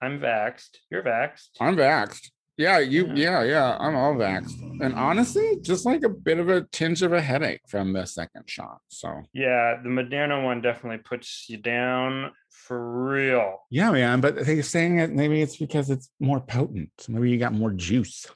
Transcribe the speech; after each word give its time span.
I'm 0.00 0.20
vaxxed. 0.20 0.76
You're 0.90 1.02
vaxxed. 1.02 1.48
I'm 1.60 1.76
vaxxed. 1.76 2.30
Yeah, 2.56 2.80
you. 2.80 3.06
Yeah. 3.06 3.14
yeah, 3.14 3.42
yeah. 3.44 3.76
I'm 3.78 3.94
all 3.94 4.14
vaxxed, 4.14 4.60
and 4.80 4.92
honestly, 4.94 5.58
just 5.60 5.86
like 5.86 6.02
a 6.02 6.08
bit 6.08 6.40
of 6.40 6.48
a 6.48 6.62
tinge 6.72 7.02
of 7.02 7.12
a 7.12 7.20
headache 7.20 7.60
from 7.68 7.92
the 7.92 8.04
second 8.04 8.50
shot. 8.50 8.78
So 8.88 9.22
yeah, 9.32 9.78
the 9.80 9.88
Moderna 9.88 10.42
one 10.42 10.60
definitely 10.60 10.98
puts 10.98 11.46
you 11.48 11.56
down 11.56 12.32
for 12.50 13.10
real. 13.12 13.60
Yeah, 13.70 13.92
man. 13.92 14.20
But 14.20 14.44
they're 14.44 14.62
saying 14.64 14.98
it. 14.98 15.12
Maybe 15.12 15.40
it's 15.40 15.56
because 15.56 15.88
it's 15.88 16.10
more 16.18 16.40
potent. 16.40 16.90
Maybe 17.08 17.30
you 17.30 17.38
got 17.38 17.52
more 17.52 17.70
juice. 17.70 18.26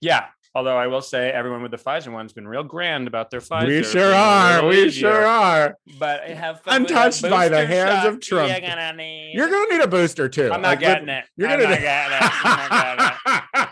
Yeah, 0.00 0.26
Although 0.58 0.76
I 0.76 0.88
will 0.88 1.02
say, 1.02 1.30
everyone 1.30 1.62
with 1.62 1.70
the 1.70 1.76
Pfizer 1.76 2.12
one's 2.12 2.32
been 2.32 2.48
real 2.48 2.64
grand 2.64 3.06
about 3.06 3.30
their 3.30 3.38
Pfizer. 3.38 3.68
We 3.68 3.84
sure 3.84 4.12
are. 4.12 4.66
We 4.66 4.86
easier. 4.86 5.12
sure 5.12 5.24
are. 5.24 5.78
But 6.00 6.24
I 6.24 6.30
have 6.30 6.60
untouched 6.66 7.22
by 7.22 7.48
the 7.48 7.64
hands 7.64 8.02
shot. 8.02 8.06
of 8.08 8.20
Trump. 8.20 8.50
You're 8.50 8.68
gonna 8.68 8.92
need. 8.94 9.34
You're 9.34 9.48
gonna 9.48 9.70
need 9.70 9.82
a 9.82 9.86
booster 9.86 10.28
too. 10.28 10.50
I'm 10.50 10.60
not 10.60 10.70
like, 10.70 10.80
getting 10.80 11.08
it. 11.10 11.26
You're 11.36 11.48
I'm 11.48 11.60
gonna 11.60 11.74
not 11.74 11.80
getting 11.80 12.16
it. 12.16 12.30
I'm 12.44 12.70
not 12.72 13.16
getting 13.54 13.68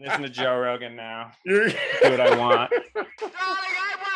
Listen 0.08 0.22
to 0.22 0.28
Joe 0.28 0.58
Rogan 0.58 0.96
now. 0.96 1.30
Do 1.46 1.70
what 2.02 2.20
I 2.20 2.36
want. 2.36 2.72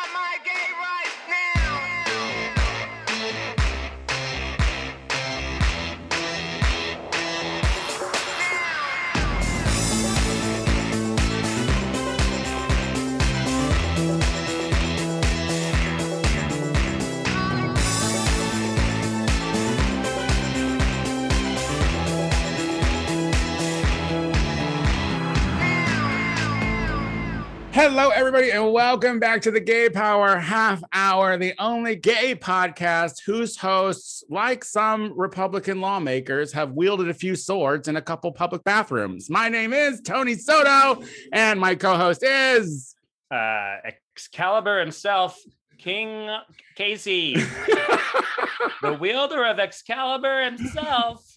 Hello, 27.83 28.11
everybody, 28.11 28.51
and 28.51 28.75
welcome 28.75 29.19
back 29.19 29.41
to 29.41 29.51
the 29.51 29.59
Gay 29.59 29.89
Power 29.89 30.37
Half 30.37 30.85
Hour, 30.93 31.39
the 31.39 31.55
only 31.59 31.97
gay 31.97 32.35
podcast 32.35 33.23
whose 33.25 33.57
hosts, 33.57 34.23
like 34.29 34.65
some 34.65 35.19
Republican 35.19 35.81
lawmakers, 35.81 36.53
have 36.53 36.73
wielded 36.73 37.09
a 37.09 37.15
few 37.15 37.35
swords 37.35 37.89
in 37.89 37.97
a 37.97 38.03
couple 38.03 38.31
public 38.33 38.63
bathrooms. 38.65 39.31
My 39.31 39.49
name 39.49 39.73
is 39.73 40.03
Tony 40.03 40.35
Soto, 40.35 41.03
and 41.33 41.59
my 41.59 41.75
co 41.75 41.97
host 41.97 42.23
is 42.23 42.95
uh, 43.31 43.77
Excalibur 44.15 44.79
himself, 44.79 45.41
King 45.79 46.29
Casey, 46.75 47.35
the 48.83 48.93
wielder 49.01 49.47
of 49.47 49.59
Excalibur 49.59 50.45
himself. 50.45 51.30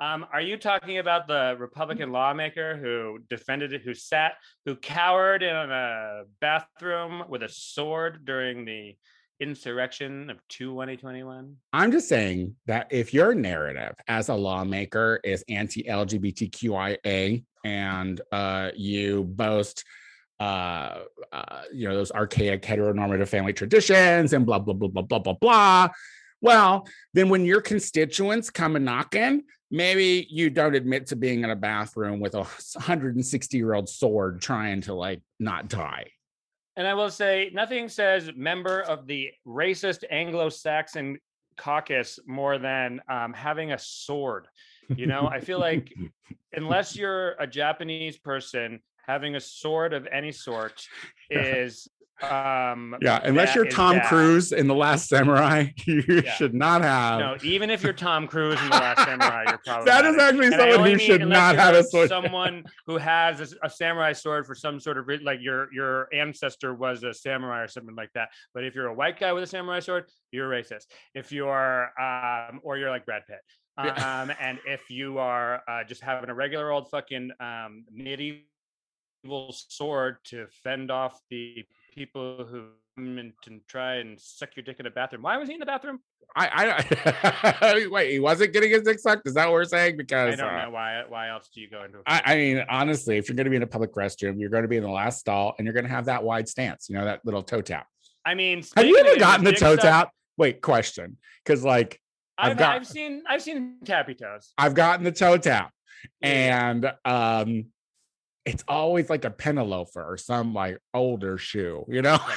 Um, 0.00 0.24
are 0.32 0.40
you 0.40 0.56
talking 0.56 0.96
about 0.96 1.28
the 1.28 1.56
Republican 1.58 2.10
lawmaker 2.10 2.78
who 2.78 3.18
defended 3.28 3.74
it, 3.74 3.82
who 3.82 3.92
sat, 3.92 4.32
who 4.64 4.74
cowered 4.76 5.42
in 5.42 5.54
a 5.54 6.22
bathroom 6.40 7.24
with 7.28 7.42
a 7.42 7.50
sword 7.50 8.24
during 8.24 8.64
the 8.64 8.96
insurrection 9.40 10.30
of 10.30 10.38
2 10.48 10.70
2021? 10.70 11.54
I'm 11.74 11.92
just 11.92 12.08
saying 12.08 12.56
that 12.64 12.86
if 12.90 13.12
your 13.12 13.34
narrative 13.34 13.94
as 14.08 14.30
a 14.30 14.34
lawmaker 14.34 15.20
is 15.22 15.44
anti 15.50 15.82
LGBTQIA 15.82 17.44
and 17.66 18.20
uh, 18.32 18.70
you 18.74 19.24
boast 19.24 19.84
uh, 20.40 21.00
uh, 21.30 21.62
you 21.70 21.86
know, 21.86 21.94
those 21.94 22.10
archaic 22.12 22.62
heteronormative 22.62 23.28
family 23.28 23.52
traditions 23.52 24.32
and 24.32 24.46
blah, 24.46 24.58
blah, 24.58 24.72
blah, 24.72 24.88
blah, 24.88 25.02
blah, 25.02 25.18
blah, 25.18 25.34
blah. 25.34 25.88
Well, 26.40 26.88
then 27.12 27.28
when 27.28 27.44
your 27.44 27.60
constituents 27.60 28.48
come 28.48 28.74
and 28.74 28.86
knocking, 28.86 29.42
maybe 29.70 30.26
you 30.30 30.50
don't 30.50 30.74
admit 30.74 31.06
to 31.06 31.16
being 31.16 31.44
in 31.44 31.50
a 31.50 31.56
bathroom 31.56 32.20
with 32.20 32.34
a 32.34 32.42
160 32.42 33.56
year 33.56 33.74
old 33.74 33.88
sword 33.88 34.40
trying 34.40 34.80
to 34.82 34.94
like 34.94 35.20
not 35.38 35.68
die. 35.68 36.06
And 36.76 36.86
I 36.86 36.94
will 36.94 37.10
say, 37.10 37.50
nothing 37.52 37.88
says 37.88 38.30
member 38.34 38.80
of 38.80 39.06
the 39.06 39.30
racist 39.46 40.04
Anglo 40.10 40.48
Saxon 40.48 41.18
caucus 41.56 42.18
more 42.26 42.58
than 42.58 43.00
um, 43.08 43.32
having 43.32 43.72
a 43.72 43.78
sword. 43.78 44.46
You 44.88 45.06
know, 45.06 45.28
I 45.28 45.40
feel 45.40 45.60
like 45.60 45.92
unless 46.52 46.96
you're 46.96 47.32
a 47.32 47.46
Japanese 47.46 48.18
person, 48.18 48.80
having 49.06 49.36
a 49.36 49.40
sword 49.40 49.92
of 49.92 50.08
any 50.10 50.32
sort 50.32 50.86
is 51.28 51.88
um, 52.22 52.96
yeah, 53.00 53.20
unless 53.24 53.54
you're 53.54 53.66
Tom 53.66 53.96
bad. 53.96 54.06
Cruise 54.06 54.52
in 54.52 54.66
The 54.66 54.74
Last 54.74 55.08
Samurai, 55.08 55.68
you 55.86 56.02
yeah. 56.06 56.32
should 56.34 56.54
not 56.54 56.82
have. 56.82 57.18
No, 57.18 57.36
even 57.42 57.70
if 57.70 57.82
you're 57.82 57.92
Tom 57.92 58.26
Cruise 58.26 58.60
in 58.60 58.68
The 58.68 58.76
Last 58.76 59.04
Samurai, 59.04 59.44
you're 59.48 59.60
probably. 59.64 59.86
that 59.86 60.04
is 60.04 60.16
actually 60.18 60.46
and 60.46 60.54
someone 60.54 60.90
who 60.90 60.98
should 60.98 61.26
not 61.26 61.56
have 61.56 61.74
a 61.74 61.84
sword. 61.84 62.08
Someone 62.20 62.64
who 62.86 62.98
has 62.98 63.40
a, 63.40 63.66
a, 63.66 63.70
samurai 63.70 64.12
sword 64.12 64.46
for 64.46 64.54
some 64.54 64.80
sort 64.80 64.98
of 64.98 65.08
like 65.22 65.38
your 65.40 65.72
your 65.72 66.12
ancestor 66.12 66.74
was 66.74 67.02
a 67.02 67.14
samurai 67.14 67.60
or 67.62 67.68
something 67.68 67.94
like 67.94 68.10
that. 68.14 68.28
But 68.52 68.64
if 68.64 68.74
you're 68.74 68.88
a 68.88 68.94
white 68.94 69.18
guy 69.18 69.32
with 69.32 69.44
a 69.44 69.46
samurai 69.46 69.80
sword, 69.80 70.04
you're 70.32 70.50
racist. 70.50 70.86
If 71.14 71.32
you're 71.32 71.90
um, 72.00 72.60
or 72.62 72.76
you're 72.76 72.90
like 72.90 73.06
Brad 73.06 73.22
Pitt. 73.26 73.40
Um, 73.80 74.30
and 74.38 74.58
if 74.66 74.90
you 74.90 75.18
are 75.18 75.62
uh, 75.66 75.84
just 75.84 76.02
having 76.02 76.28
a 76.28 76.34
regular 76.34 76.70
old 76.70 76.90
fucking 76.90 77.30
um, 77.40 77.86
medieval 77.90 78.42
sword 79.52 80.16
to 80.24 80.48
fend 80.62 80.90
off 80.90 81.18
the 81.30 81.64
people 81.90 82.46
who 82.50 82.68
come 82.96 83.18
in 83.18 83.32
and 83.46 83.60
try 83.68 83.96
and 83.96 84.18
suck 84.18 84.56
your 84.56 84.64
dick 84.64 84.80
in 84.80 84.86
a 84.86 84.90
bathroom. 84.90 85.22
Why 85.22 85.36
was 85.36 85.48
he 85.48 85.54
in 85.54 85.60
the 85.60 85.66
bathroom? 85.66 86.00
I, 86.36 86.84
I 87.64 87.88
wait. 87.90 88.12
He 88.12 88.20
wasn't 88.20 88.52
getting 88.52 88.70
his 88.70 88.82
dick 88.82 88.98
sucked. 88.98 89.26
Is 89.26 89.34
that 89.34 89.46
what 89.46 89.54
we're 89.54 89.64
saying? 89.64 89.96
Because 89.96 90.34
I 90.34 90.36
don't 90.36 90.54
uh, 90.54 90.64
know 90.64 90.70
why. 90.70 91.02
Why 91.08 91.28
else 91.28 91.48
do 91.52 91.60
you 91.60 91.68
go 91.68 91.84
into? 91.84 91.98
I, 92.06 92.22
I, 92.24 92.36
mean, 92.36 92.64
honestly, 92.68 93.16
if 93.16 93.28
you're 93.28 93.36
going 93.36 93.46
to 93.46 93.50
be 93.50 93.56
in 93.56 93.62
a 93.62 93.66
public 93.66 93.94
restroom, 93.94 94.38
you're 94.38 94.50
going 94.50 94.62
to 94.62 94.68
be 94.68 94.76
in 94.76 94.84
the 94.84 94.90
last 94.90 95.20
stall, 95.20 95.54
and 95.58 95.66
you're 95.66 95.74
going 95.74 95.86
to 95.86 95.90
have 95.90 96.04
that 96.04 96.22
wide 96.22 96.48
stance. 96.48 96.88
You 96.88 96.96
know 96.96 97.04
that 97.04 97.24
little 97.24 97.42
toe 97.42 97.62
tap. 97.62 97.86
I 98.24 98.34
mean, 98.34 98.64
have 98.76 98.86
you 98.86 98.96
ever 98.98 99.18
gotten 99.18 99.44
the 99.44 99.52
toe 99.52 99.76
tap? 99.76 100.10
Wait, 100.36 100.60
question. 100.60 101.16
Because 101.44 101.64
like 101.64 102.00
I've, 102.38 102.52
I've, 102.52 102.58
got, 102.58 102.76
I've 102.76 102.86
seen 102.86 103.22
I've 103.28 103.42
seen 103.42 103.76
tappy 103.84 104.14
toes. 104.14 104.52
I've 104.56 104.74
gotten 104.74 105.04
the 105.04 105.12
toe 105.12 105.36
tap, 105.36 105.72
and 106.22 106.92
um, 107.04 107.66
it's 108.50 108.64
always 108.66 109.08
like 109.08 109.24
a 109.24 109.30
penny 109.30 109.62
loafer 109.62 110.02
or 110.02 110.16
some 110.16 110.52
like 110.52 110.78
older 110.92 111.38
shoe, 111.38 111.84
you 111.88 112.02
know? 112.02 112.18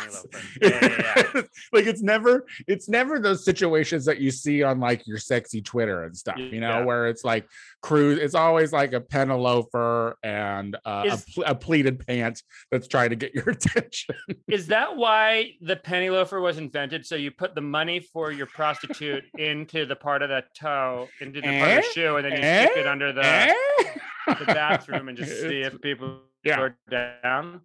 Yeah, 0.62 0.80
yeah, 0.82 1.24
yeah. 1.36 1.42
like 1.74 1.88
it's 1.88 2.02
never, 2.02 2.46
it's 2.68 2.88
never 2.88 3.20
those 3.20 3.44
situations 3.44 4.06
that 4.06 4.20
you 4.20 4.32
see 4.32 4.64
on 4.64 4.80
like 4.80 5.06
your 5.08 5.18
sexy 5.18 5.62
Twitter 5.62 6.04
and 6.04 6.16
stuff, 6.16 6.38
you 6.38 6.60
know, 6.60 6.86
where 6.86 7.08
it's 7.08 7.24
like 7.24 7.48
cruise. 7.82 8.20
It's 8.20 8.36
always 8.36 8.72
like 8.72 8.94
a 8.94 9.02
penny 9.02 9.34
loafer 9.34 10.18
and 10.24 10.78
uh, 10.86 11.04
is, 11.08 11.26
a, 11.38 11.52
a, 11.52 11.56
pleated 11.56 12.06
pant 12.06 12.42
that's 12.72 12.88
trying 12.88 13.10
to 13.10 13.16
get 13.16 13.34
your 13.34 13.50
attention. 13.50 14.16
is 14.48 14.68
that 14.68 14.96
why 14.96 15.54
the 15.62 15.76
penny 15.76 16.10
loafer 16.10 16.40
was 16.40 16.58
invented? 16.58 17.06
So 17.06 17.16
you 17.16 17.32
put 17.32 17.56
the 17.56 17.62
money 17.62 18.00
for 18.00 18.32
your 18.32 18.48
prostitute 18.48 19.24
into 19.38 19.86
the 19.86 19.96
part 19.96 20.22
of 20.22 20.30
the 20.30 20.44
toe, 20.58 21.08
into 21.20 21.42
the 21.42 21.48
eh? 21.48 21.60
part 21.60 21.78
of 21.78 21.84
the 21.84 21.90
shoe, 21.90 22.16
and 22.18 22.26
then 22.26 22.32
you 22.34 22.44
eh? 22.44 22.66
stick 22.66 22.78
it 22.78 22.88
under 22.88 23.12
the. 23.12 23.26
Eh? 23.26 23.54
The 24.28 24.46
bathroom 24.46 25.10
and 25.10 25.18
just 25.18 25.42
see 25.42 25.62
if 25.62 25.80
people 25.82 26.22
yeah. 26.44 26.60
are 26.60 26.78
down. 26.90 27.62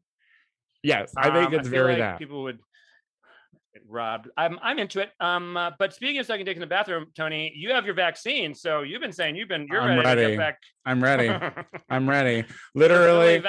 Yes, 0.82 1.12
I 1.16 1.30
think 1.30 1.48
um, 1.48 1.54
it's 1.54 1.68
I 1.68 1.70
very 1.70 1.92
like 1.92 1.98
that. 1.98 2.18
People 2.18 2.44
would 2.44 2.60
robbed. 3.86 4.28
I'm 4.36 4.58
I'm 4.62 4.78
into 4.78 5.00
it. 5.00 5.10
Um, 5.20 5.56
uh, 5.56 5.72
but 5.78 5.92
speaking 5.92 6.18
of 6.18 6.26
second 6.26 6.46
dick 6.46 6.56
in 6.56 6.60
the 6.60 6.66
bathroom, 6.66 7.06
Tony, 7.14 7.52
you 7.54 7.70
have 7.72 7.84
your 7.84 7.94
vaccine, 7.94 8.54
so 8.54 8.82
you've 8.82 9.00
been 9.00 9.12
saying 9.12 9.36
you've 9.36 9.48
been 9.48 9.66
you're 9.70 9.80
I'm 9.80 9.98
ready. 9.98 10.22
ready. 10.22 10.36
back. 10.36 10.58
I'm 10.86 11.02
ready. 11.02 11.28
I'm 11.90 12.08
ready. 12.08 12.44
Literally. 12.74 13.40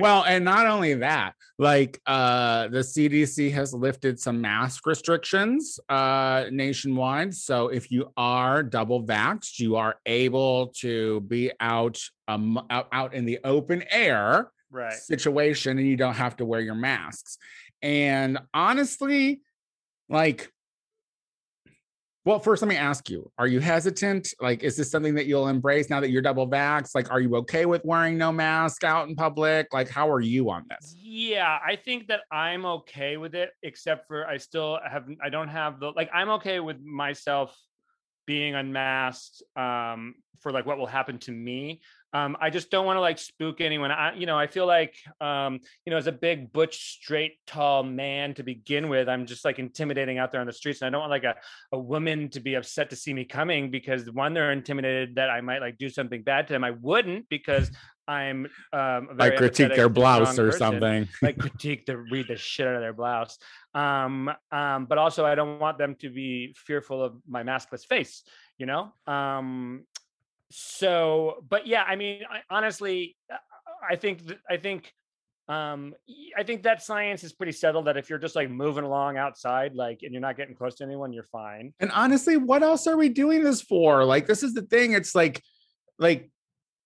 well, 0.00 0.24
and 0.24 0.44
not 0.44 0.66
only 0.66 0.94
that, 0.94 1.34
like 1.58 2.00
uh, 2.06 2.68
the 2.68 2.78
CDC 2.78 3.52
has 3.52 3.74
lifted 3.74 4.18
some 4.18 4.40
mask 4.40 4.86
restrictions 4.86 5.78
uh, 5.88 6.46
nationwide. 6.50 7.34
So 7.34 7.68
if 7.68 7.90
you 7.90 8.12
are 8.16 8.62
double 8.62 9.04
vaxxed, 9.04 9.58
you 9.58 9.76
are 9.76 9.96
able 10.06 10.68
to 10.78 11.20
be 11.22 11.50
out 11.60 12.00
um 12.28 12.60
out, 12.70 12.88
out 12.92 13.14
in 13.14 13.24
the 13.24 13.38
open 13.44 13.84
air 13.90 14.50
right. 14.70 14.92
situation, 14.92 15.78
and 15.78 15.86
you 15.86 15.96
don't 15.96 16.14
have 16.14 16.36
to 16.36 16.44
wear 16.44 16.60
your 16.60 16.74
masks. 16.74 17.38
And 17.82 18.38
honestly, 18.54 19.42
like, 20.08 20.52
well, 22.24 22.40
first, 22.40 22.60
let 22.60 22.68
me 22.68 22.76
ask 22.76 23.08
you 23.08 23.30
Are 23.38 23.46
you 23.46 23.60
hesitant? 23.60 24.34
Like, 24.40 24.64
is 24.64 24.76
this 24.76 24.90
something 24.90 25.14
that 25.14 25.26
you'll 25.26 25.46
embrace 25.46 25.88
now 25.88 26.00
that 26.00 26.10
you're 26.10 26.22
double 26.22 26.48
vax? 26.48 26.90
Like, 26.94 27.10
are 27.10 27.20
you 27.20 27.36
okay 27.36 27.66
with 27.66 27.84
wearing 27.84 28.18
no 28.18 28.32
mask 28.32 28.82
out 28.82 29.08
in 29.08 29.14
public? 29.14 29.68
Like, 29.72 29.88
how 29.88 30.10
are 30.10 30.20
you 30.20 30.50
on 30.50 30.64
this? 30.68 30.94
Yeah, 30.98 31.58
I 31.64 31.76
think 31.76 32.08
that 32.08 32.20
I'm 32.32 32.66
okay 32.66 33.16
with 33.16 33.36
it, 33.36 33.50
except 33.62 34.08
for 34.08 34.26
I 34.26 34.38
still 34.38 34.80
have, 34.90 35.06
I 35.22 35.28
don't 35.28 35.48
have 35.48 35.78
the, 35.78 35.92
like, 35.94 36.10
I'm 36.12 36.30
okay 36.30 36.58
with 36.58 36.80
myself 36.80 37.56
being 38.26 38.56
unmasked 38.56 39.42
um, 39.54 40.16
for 40.40 40.52
like 40.52 40.66
what 40.66 40.78
will 40.78 40.86
happen 40.86 41.18
to 41.18 41.32
me. 41.32 41.80
Um, 42.12 42.36
I 42.40 42.50
just 42.50 42.70
don't 42.70 42.86
want 42.86 42.96
to 42.96 43.00
like 43.00 43.18
spook 43.18 43.60
anyone. 43.60 43.90
I, 43.90 44.14
you 44.14 44.26
know, 44.26 44.38
I 44.38 44.46
feel 44.46 44.66
like, 44.66 44.94
um, 45.20 45.60
you 45.84 45.90
know, 45.90 45.96
as 45.96 46.06
a 46.06 46.12
big 46.12 46.52
butch, 46.52 46.94
straight, 46.94 47.38
tall 47.46 47.82
man 47.82 48.34
to 48.34 48.42
begin 48.42 48.88
with, 48.88 49.08
I'm 49.08 49.26
just 49.26 49.44
like 49.44 49.58
intimidating 49.58 50.18
out 50.18 50.32
there 50.32 50.40
on 50.40 50.46
the 50.46 50.52
streets, 50.52 50.80
and 50.80 50.86
I 50.86 50.90
don't 50.90 51.00
want 51.00 51.10
like 51.10 51.24
a 51.24 51.34
a 51.72 51.78
woman 51.78 52.28
to 52.30 52.40
be 52.40 52.54
upset 52.54 52.90
to 52.90 52.96
see 52.96 53.12
me 53.12 53.24
coming 53.24 53.70
because 53.70 54.10
one, 54.10 54.34
they're 54.34 54.52
intimidated 54.52 55.16
that 55.16 55.30
I 55.30 55.40
might 55.40 55.60
like 55.60 55.78
do 55.78 55.88
something 55.88 56.22
bad 56.22 56.46
to 56.46 56.52
them. 56.52 56.64
I 56.64 56.70
wouldn't 56.70 57.28
because 57.28 57.70
I'm 58.08 58.46
um, 58.72 59.08
Like 59.16 59.36
critique 59.36 59.74
their 59.74 59.88
blouse 59.88 60.38
or 60.38 60.46
person 60.46 60.58
something. 60.58 61.08
like 61.22 61.38
critique 61.40 61.86
the 61.86 61.96
read 61.96 62.28
the 62.28 62.36
shit 62.36 62.66
out 62.66 62.76
of 62.76 62.80
their 62.80 62.92
blouse. 62.92 63.38
Um, 63.74 64.30
um, 64.52 64.86
but 64.86 64.98
also 64.98 65.26
I 65.26 65.34
don't 65.34 65.58
want 65.58 65.78
them 65.78 65.96
to 65.96 66.10
be 66.10 66.54
fearful 66.56 67.02
of 67.02 67.16
my 67.28 67.42
maskless 67.42 67.84
face, 67.84 68.22
you 68.58 68.66
know? 68.66 68.92
Um, 69.06 69.84
so, 70.50 71.44
but 71.48 71.66
yeah, 71.66 71.82
I 71.82 71.96
mean, 71.96 72.22
I, 72.30 72.40
honestly, 72.50 73.16
uh, 73.32 73.36
I 73.88 73.96
think, 73.96 74.26
th- 74.26 74.40
I 74.48 74.56
think, 74.56 74.92
um, 75.48 75.94
I 76.36 76.42
think 76.42 76.64
that 76.64 76.82
science 76.82 77.22
is 77.22 77.32
pretty 77.32 77.52
settled 77.52 77.86
that 77.86 77.96
if 77.96 78.10
you're 78.10 78.18
just 78.18 78.34
like 78.34 78.50
moving 78.50 78.84
along 78.84 79.16
outside, 79.16 79.74
like, 79.74 80.00
and 80.02 80.12
you're 80.12 80.20
not 80.20 80.36
getting 80.36 80.54
close 80.54 80.74
to 80.76 80.84
anyone, 80.84 81.12
you're 81.12 81.28
fine. 81.30 81.72
And 81.78 81.92
honestly, 81.92 82.36
what 82.36 82.62
else 82.62 82.86
are 82.86 82.96
we 82.96 83.08
doing 83.08 83.44
this 83.44 83.62
for? 83.62 84.04
Like, 84.04 84.26
this 84.26 84.42
is 84.42 84.54
the 84.54 84.62
thing. 84.62 84.92
It's 84.92 85.14
like, 85.14 85.42
like, 85.98 86.30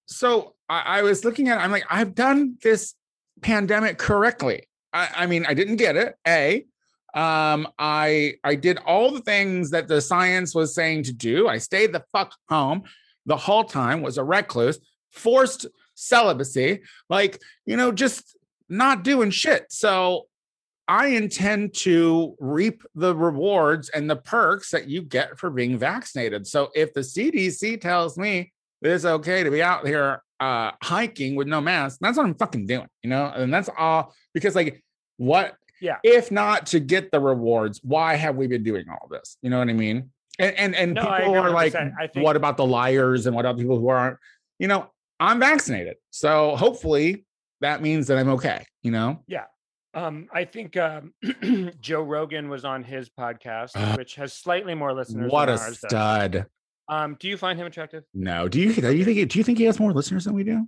so 0.07 0.55
I, 0.69 0.99
I 0.99 1.03
was 1.03 1.25
looking 1.25 1.49
at. 1.49 1.59
I'm 1.59 1.71
like, 1.71 1.87
I've 1.89 2.15
done 2.15 2.57
this 2.63 2.95
pandemic 3.43 3.97
correctly. 3.97 4.69
I, 4.93 5.09
I 5.19 5.27
mean, 5.27 5.47
I 5.47 5.55
didn't 5.55 5.77
get 5.77 5.97
it. 5.97 6.17
A, 6.27 6.67
um, 7.15 7.69
I 7.79 8.35
I 8.45 8.57
did 8.57 8.79
all 8.79 9.11
the 9.11 9.21
things 9.21 9.71
that 9.71 9.89
the 9.89 10.01
science 10.01 10.55
was 10.55 10.75
saying 10.75 11.05
to 11.05 11.13
do. 11.13 11.49
I 11.49 11.59
stayed 11.59 11.93
the 11.93 12.05
fuck 12.13 12.35
home 12.49 12.83
the 13.31 13.37
whole 13.37 13.65
time. 13.65 14.03
Was 14.03 14.19
a 14.19 14.25
recluse, 14.25 14.79
forced 15.11 15.67
celibacy. 15.95 16.81
Like, 17.09 17.41
you 17.65 17.77
know, 17.77 17.93
just 17.93 18.37
not 18.69 19.05
doing 19.05 19.31
shit. 19.31 19.67
So 19.71 20.27
I 20.89 21.07
intend 21.09 21.75
to 21.87 22.35
reap 22.41 22.83
the 22.97 23.15
rewards 23.15 23.89
and 23.91 24.11
the 24.11 24.17
perks 24.17 24.71
that 24.73 24.89
you 24.89 25.03
get 25.03 25.39
for 25.39 25.49
being 25.51 25.79
vaccinated. 25.79 26.47
So 26.47 26.71
if 26.75 26.93
the 26.93 27.01
CDC 27.03 27.81
tells 27.81 28.19
me 28.19 28.53
it's 28.83 29.05
okay 29.05 29.45
to 29.45 29.51
be 29.51 29.63
out 29.63 29.87
here 29.87 30.23
uh 30.41 30.71
hiking 30.83 31.37
with 31.37 31.47
no 31.47 31.61
mask, 31.61 31.99
that's 32.01 32.17
what 32.17 32.27
I'm 32.27 32.35
fucking 32.35 32.67
doing, 32.67 32.89
you 33.03 33.11
know? 33.11 33.27
And 33.27 33.53
that's 33.55 33.71
all 33.79 34.13
because 34.35 34.57
like 34.57 34.83
what 35.19 35.55
Yeah. 35.81 35.99
if 36.03 36.31
not 36.33 36.67
to 36.73 36.81
get 36.81 37.11
the 37.13 37.21
rewards, 37.21 37.81
why 37.85 38.17
have 38.17 38.35
we 38.37 38.47
been 38.49 38.65
doing 38.65 38.87
all 38.89 39.07
this? 39.09 39.37
You 39.43 39.51
know 39.51 39.59
what 39.61 39.69
I 39.69 39.75
mean? 39.75 40.11
And 40.41 40.57
and, 40.57 40.75
and 40.75 40.95
No, 40.95 41.03
people 41.03 41.37
are 41.37 41.51
like, 41.51 41.73
think- 41.73 41.93
what 42.17 42.37
about 42.37 42.57
the 42.57 42.67
liars 42.67 43.27
and 43.27 43.35
what 43.37 43.45
about 43.45 43.59
people 43.59 43.79
who 43.79 43.89
aren't? 43.89 44.17
You 44.59 44.69
know, 44.69 44.91
I'm 45.19 45.39
vaccinated. 45.41 45.97
So 46.11 46.57
hopefully 46.57 47.25
that 47.61 47.83
means 47.83 48.07
that 48.09 48.19
I'm 48.19 48.29
okay, 48.31 48.65
you 48.83 48.91
know? 48.91 49.23
Yeah. 49.27 49.45
Um, 49.93 50.29
I 50.33 50.45
think 50.45 50.77
um, 50.77 51.13
Joe 51.81 52.03
Rogan 52.03 52.49
was 52.49 52.65
on 52.65 52.85
his 52.85 53.11
podcast, 53.11 53.71
Uh, 53.75 53.97
which 53.97 54.15
has 54.15 54.33
slightly 54.33 54.75
more 54.75 54.95
listeners. 54.95 55.31
What 55.31 55.47
than 55.47 55.57
a 55.57 55.61
ours 55.61 55.79
stud. 55.79 56.47
Um, 56.89 57.17
do 57.21 57.29
you 57.29 57.37
find 57.37 57.59
him 57.59 57.67
attractive? 57.67 58.05
No, 58.15 58.49
do 58.49 58.61
you 58.61 58.73
do 58.73 58.93
you 58.93 59.05
think 59.05 59.29
do 59.31 59.39
you 59.39 59.45
think 59.45 59.59
he 59.59 59.65
has 59.65 59.79
more 59.79 59.93
listeners 59.93 60.25
than 60.25 60.35
we 60.35 60.45
do? 60.45 60.67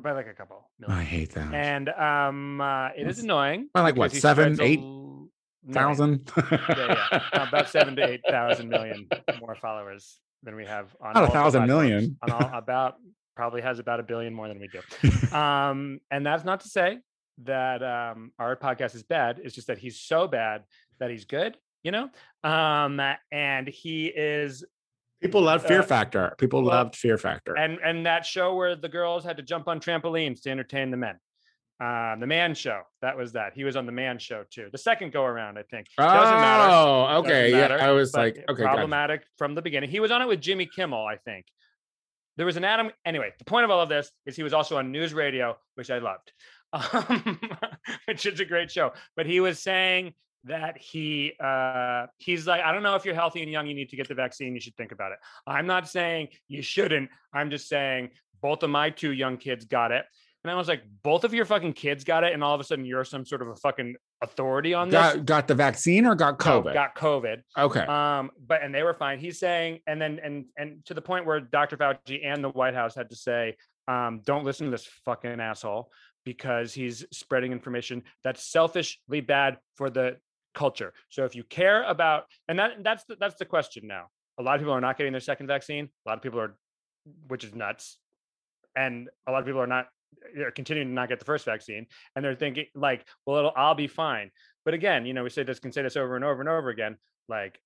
By 0.00 0.12
like 0.12 0.26
a 0.26 0.34
couple. 0.34 0.68
I 0.88 1.02
hate 1.02 1.30
that. 1.34 1.52
And 1.54 1.88
um, 1.88 2.60
uh, 2.60 2.88
it 2.96 3.06
is 3.06 3.20
annoying. 3.20 3.68
By 3.72 3.80
like 3.82 3.96
what, 3.96 4.12
seven, 4.12 4.60
eight 4.60 4.80
million. 4.80 5.30
Thousand. 5.72 6.30
Yeah, 6.36 7.08
yeah. 7.12 7.48
About 7.48 7.68
seven 7.68 7.96
to 7.96 8.04
eight 8.06 8.20
thousand 8.28 8.68
million 8.68 9.08
more 9.40 9.54
followers 9.54 10.20
than 10.42 10.56
we 10.56 10.66
have 10.66 10.94
on 11.00 11.14
Not 11.14 11.24
a 11.24 11.32
thousand 11.32 11.70
On 11.70 12.12
all, 12.30 12.50
about 12.54 12.96
probably 13.34 13.62
has 13.62 13.78
about 13.78 14.00
a 14.00 14.02
billion 14.02 14.34
more 14.34 14.48
than 14.48 14.60
we 14.60 14.68
do. 14.68 14.80
Um, 15.36 15.98
and 16.10 16.24
that's 16.24 16.44
not 16.44 16.60
to 16.60 16.68
say 16.68 16.98
that 17.42 17.82
um, 17.82 18.30
our 18.38 18.54
podcast 18.54 18.94
is 18.94 19.02
bad. 19.02 19.40
It's 19.42 19.54
just 19.54 19.66
that 19.66 19.78
he's 19.78 19.98
so 20.00 20.28
bad 20.28 20.62
that 21.00 21.10
he's 21.10 21.24
good. 21.24 21.56
You 21.82 21.90
know, 21.90 22.08
um, 22.44 23.00
and 23.30 23.68
he 23.68 24.06
is 24.06 24.64
People 25.20 25.42
love 25.42 25.64
Fear 25.64 25.80
Uh, 25.80 25.84
Factor. 25.84 26.34
People 26.38 26.62
well, 26.62 26.76
loved 26.76 26.96
Fear 26.96 27.18
Factor. 27.18 27.56
and 27.56 27.78
and 27.84 28.06
that 28.06 28.24
show 28.26 28.54
where 28.54 28.76
the 28.76 28.88
girls 28.88 29.24
had 29.24 29.36
to 29.38 29.42
jump 29.42 29.68
on 29.68 29.80
trampolines 29.80 30.42
to 30.42 30.50
entertain 30.50 30.90
the 30.90 30.96
men. 30.96 31.18
Um, 31.80 32.20
the 32.20 32.26
man 32.26 32.54
show. 32.54 32.82
That 33.02 33.16
was 33.16 33.32
that. 33.32 33.52
He 33.54 33.64
was 33.64 33.74
on 33.76 33.84
the 33.84 33.92
man 33.92 34.18
show 34.18 34.44
too. 34.48 34.68
The 34.70 34.78
second 34.78 35.12
go 35.12 35.24
around, 35.24 35.58
I 35.58 35.62
think. 35.62 35.88
Doesn't 35.98 36.34
matter. 36.34 36.72
Oh, 36.72 37.06
Doesn't 37.08 37.26
okay. 37.26 37.50
Yeah, 37.50 37.66
I 37.80 37.90
was 37.90 38.14
like, 38.14 38.36
okay, 38.36 38.62
gotcha. 38.62 38.62
problematic 38.62 39.24
from 39.36 39.54
the 39.54 39.62
beginning. 39.62 39.90
He 39.90 40.00
was 40.00 40.10
on 40.10 40.22
it 40.22 40.28
with 40.28 40.40
Jimmy 40.40 40.66
Kimmel, 40.66 41.04
I 41.04 41.16
think. 41.16 41.46
There 42.36 42.46
was 42.46 42.56
an 42.56 42.64
Adam. 42.64 42.90
Anyway, 43.04 43.32
the 43.38 43.44
point 43.44 43.64
of 43.64 43.70
all 43.70 43.80
of 43.80 43.88
this 43.88 44.10
is 44.26 44.36
he 44.36 44.42
was 44.42 44.52
also 44.52 44.76
on 44.78 44.92
news 44.92 45.12
radio, 45.12 45.56
which 45.74 45.90
I 45.90 45.98
loved, 45.98 46.32
um, 46.72 47.40
which 48.06 48.26
is 48.26 48.40
a 48.40 48.44
great 48.44 48.70
show. 48.70 48.92
But 49.16 49.26
he 49.26 49.40
was 49.40 49.60
saying 49.60 50.14
that 50.44 50.78
he 50.78 51.32
uh, 51.42 52.06
he's 52.18 52.46
like, 52.46 52.62
I 52.62 52.72
don't 52.72 52.82
know 52.82 52.94
if 52.94 53.04
you're 53.04 53.14
healthy 53.14 53.42
and 53.42 53.50
young, 53.50 53.66
you 53.66 53.74
need 53.74 53.88
to 53.90 53.96
get 53.96 54.08
the 54.08 54.14
vaccine. 54.14 54.54
You 54.54 54.60
should 54.60 54.76
think 54.76 54.92
about 54.92 55.12
it. 55.12 55.18
I'm 55.46 55.66
not 55.66 55.88
saying 55.88 56.28
you 56.48 56.62
shouldn't. 56.62 57.10
I'm 57.32 57.50
just 57.50 57.68
saying 57.68 58.10
both 58.42 58.62
of 58.62 58.70
my 58.70 58.90
two 58.90 59.12
young 59.12 59.38
kids 59.38 59.64
got 59.64 59.90
it. 59.90 60.04
And 60.44 60.50
I 60.50 60.54
was 60.56 60.68
like, 60.68 60.82
both 61.02 61.24
of 61.24 61.32
your 61.32 61.46
fucking 61.46 61.72
kids 61.72 62.04
got 62.04 62.22
it, 62.22 62.34
and 62.34 62.44
all 62.44 62.54
of 62.54 62.60
a 62.60 62.64
sudden 62.64 62.84
you're 62.84 63.04
some 63.04 63.24
sort 63.24 63.40
of 63.40 63.48
a 63.48 63.56
fucking 63.56 63.96
authority 64.20 64.74
on 64.74 64.90
this. 64.90 64.94
got 65.14 65.24
got 65.24 65.48
the 65.48 65.54
vaccine 65.54 66.04
or 66.04 66.14
got 66.14 66.38
No, 66.44 66.62
COVID? 66.62 66.74
got 66.74 66.94
COVID. 66.94 67.42
okay. 67.56 67.80
Um, 67.80 68.30
but 68.46 68.62
and 68.62 68.74
they 68.74 68.82
were 68.82 68.92
fine. 68.92 69.18
He's 69.18 69.38
saying, 69.38 69.80
and 69.86 70.00
then 70.00 70.20
and 70.22 70.44
and 70.58 70.84
to 70.84 70.92
the 70.92 71.00
point 71.00 71.24
where 71.24 71.40
Dr. 71.40 71.78
Fauci 71.78 72.20
and 72.22 72.44
the 72.44 72.50
White 72.50 72.74
House 72.74 72.94
had 72.94 73.08
to 73.08 73.16
say, 73.16 73.56
um, 73.88 74.20
don't 74.26 74.44
listen 74.44 74.66
to 74.66 74.70
this 74.70 74.86
fucking 75.06 75.40
asshole 75.40 75.90
because 76.26 76.74
he's 76.74 77.06
spreading 77.10 77.50
information 77.52 78.02
that's 78.22 78.50
selfishly 78.50 79.22
bad 79.22 79.56
for 79.76 79.88
the 79.88 80.16
culture. 80.54 80.92
So 81.08 81.24
if 81.24 81.34
you 81.34 81.42
care 81.44 81.82
about, 81.84 82.24
and 82.48 82.58
that 82.58 82.82
that's 82.82 83.04
the, 83.04 83.16
that's 83.18 83.36
the 83.36 83.44
question 83.46 83.86
now. 83.86 84.08
A 84.38 84.42
lot 84.42 84.56
of 84.56 84.60
people 84.60 84.74
are 84.74 84.80
not 84.80 84.98
getting 84.98 85.12
their 85.12 85.20
second 85.20 85.46
vaccine. 85.46 85.88
A 86.06 86.08
lot 86.08 86.16
of 86.18 86.22
people 86.22 86.40
are, 86.40 86.54
which 87.28 87.44
is 87.44 87.54
nuts, 87.54 87.98
and 88.76 89.08
a 89.26 89.32
lot 89.32 89.38
of 89.40 89.46
people 89.46 89.60
are 89.60 89.66
not 89.66 89.86
are 90.38 90.50
continuing 90.50 90.88
to 90.88 90.94
not 90.94 91.08
get 91.08 91.18
the 91.18 91.24
first 91.24 91.44
vaccine, 91.44 91.86
and 92.14 92.24
they're 92.24 92.34
thinking 92.34 92.66
like, 92.74 93.06
well, 93.26 93.38
it'll, 93.38 93.52
I'll 93.56 93.74
be 93.74 93.86
fine. 93.86 94.30
But 94.64 94.74
again, 94.74 95.06
you 95.06 95.14
know, 95.14 95.22
we 95.22 95.30
say 95.30 95.42
this 95.42 95.58
can 95.58 95.72
say 95.72 95.82
this 95.82 95.96
over 95.96 96.16
and 96.16 96.24
over 96.24 96.40
and 96.40 96.48
over 96.48 96.70
again. 96.70 96.96
Like, 97.28 97.58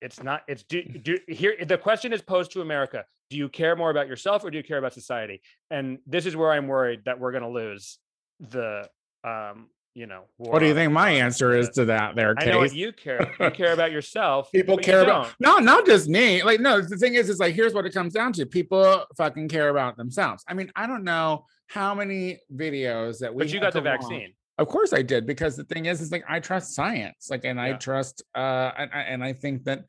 it's 0.00 0.22
not. 0.22 0.42
It's 0.48 0.62
do 0.64 0.82
do 0.82 1.18
here. 1.28 1.56
The 1.64 1.78
question 1.78 2.12
is 2.12 2.20
posed 2.20 2.52
to 2.52 2.60
America: 2.60 3.04
Do 3.30 3.36
you 3.36 3.48
care 3.48 3.76
more 3.76 3.90
about 3.90 4.08
yourself 4.08 4.44
or 4.44 4.50
do 4.50 4.58
you 4.58 4.64
care 4.64 4.78
about 4.78 4.92
society? 4.92 5.40
And 5.70 5.98
this 6.06 6.26
is 6.26 6.36
where 6.36 6.52
I'm 6.52 6.68
worried 6.68 7.02
that 7.06 7.18
we're 7.18 7.32
going 7.32 7.42
to 7.42 7.48
lose 7.48 7.98
the, 8.40 8.88
um, 9.22 9.68
you 9.94 10.06
know. 10.06 10.24
what 10.36 10.58
do 10.58 10.66
you 10.66 10.74
think 10.74 10.92
my 10.92 11.10
answer 11.10 11.56
is 11.56 11.68
to 11.70 11.84
that 11.86 12.16
there, 12.16 12.34
I 12.38 12.44
know 12.46 12.58
what 12.58 12.74
you 12.74 12.92
care. 12.92 13.32
You 13.40 13.50
care 13.50 13.72
about 13.72 13.92
yourself. 13.92 14.50
People 14.52 14.76
but 14.76 14.86
you 14.86 14.92
care 14.92 15.02
about 15.02 15.34
no, 15.40 15.58
not 15.58 15.86
just 15.86 16.08
me. 16.08 16.42
Like, 16.42 16.60
no, 16.60 16.80
the 16.80 16.96
thing 16.96 17.14
is, 17.14 17.30
it's 17.30 17.40
like 17.40 17.54
here's 17.54 17.74
what 17.74 17.86
it 17.86 17.92
comes 17.94 18.12
down 18.12 18.32
to. 18.34 18.46
People 18.46 19.04
fucking 19.16 19.48
care 19.48 19.68
about 19.68 19.96
themselves. 19.96 20.44
I 20.48 20.54
mean, 20.54 20.70
I 20.76 20.86
don't 20.86 21.04
know 21.04 21.46
how 21.68 21.94
many 21.94 22.40
videos 22.54 23.18
that 23.20 23.34
we 23.34 23.44
But 23.44 23.52
you 23.52 23.60
got 23.60 23.72
the 23.72 23.80
watch. 23.80 24.00
vaccine. 24.00 24.32
Of 24.58 24.68
course 24.68 24.92
I 24.92 25.02
did 25.02 25.26
because 25.26 25.56
the 25.56 25.64
thing 25.64 25.86
is, 25.86 26.00
is 26.00 26.12
like 26.12 26.24
I 26.28 26.38
trust 26.40 26.74
science, 26.74 27.28
like, 27.30 27.44
and 27.44 27.60
I 27.60 27.72
trust, 27.72 28.22
uh, 28.36 28.70
and, 28.78 28.90
I- 28.94 29.02
and 29.02 29.24
I 29.24 29.32
think 29.32 29.64
that 29.64 29.84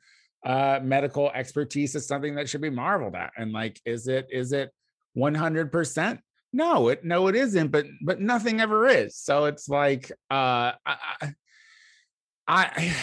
uh, 0.45 0.79
medical 0.83 1.29
expertise 1.31 1.95
is 1.95 2.07
something 2.07 2.35
that 2.35 2.47
should 2.49 2.61
be 2.61 2.69
marveled 2.69 3.15
at. 3.15 3.31
And 3.37 3.51
like, 3.51 3.79
is 3.85 4.07
it 4.07 4.27
is 4.31 4.53
it 4.53 4.71
one 5.13 5.33
hundred 5.35 5.71
percent? 5.71 6.19
No, 6.55 6.87
it 6.87 7.03
no, 7.03 7.27
it 7.27 7.35
isn't. 7.35 7.67
But 7.67 7.85
but 8.01 8.21
nothing 8.21 8.61
ever 8.61 8.87
is. 8.87 9.17
So 9.17 9.43
it's 9.43 9.67
like, 9.67 10.09
uh, 10.31 10.71
I, 10.85 11.33
I, 12.47 12.95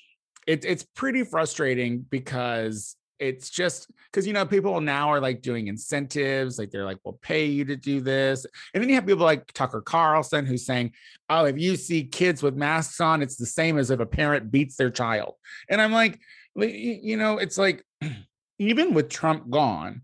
it, 0.46 0.66
it's 0.66 0.84
pretty 0.94 1.24
frustrating 1.24 2.04
because 2.10 2.96
it's 3.18 3.48
just 3.48 3.90
because 4.12 4.26
you 4.26 4.34
know 4.34 4.44
people 4.44 4.78
now 4.82 5.08
are 5.08 5.20
like 5.20 5.40
doing 5.40 5.68
incentives 5.68 6.56
like 6.58 6.70
they're 6.70 6.84
like 6.84 6.98
we'll 7.02 7.18
pay 7.20 7.46
you 7.46 7.64
to 7.64 7.74
do 7.74 8.00
this 8.00 8.46
and 8.72 8.80
then 8.80 8.88
you 8.88 8.94
have 8.94 9.06
people 9.06 9.24
like 9.24 9.52
tucker 9.54 9.80
carlson 9.80 10.46
who's 10.46 10.64
saying 10.64 10.92
oh 11.28 11.44
if 11.44 11.58
you 11.58 11.74
see 11.74 12.04
kids 12.04 12.44
with 12.44 12.54
masks 12.54 13.00
on 13.00 13.20
it's 13.20 13.34
the 13.34 13.44
same 13.44 13.76
as 13.76 13.90
if 13.90 13.98
a 13.98 14.06
parent 14.06 14.52
beats 14.52 14.76
their 14.76 14.88
child 14.88 15.34
and 15.68 15.80
i'm 15.80 15.90
like 15.90 16.20
you 16.54 17.16
know 17.16 17.38
it's 17.38 17.58
like 17.58 17.82
even 18.60 18.94
with 18.94 19.08
trump 19.08 19.50
gone 19.50 20.02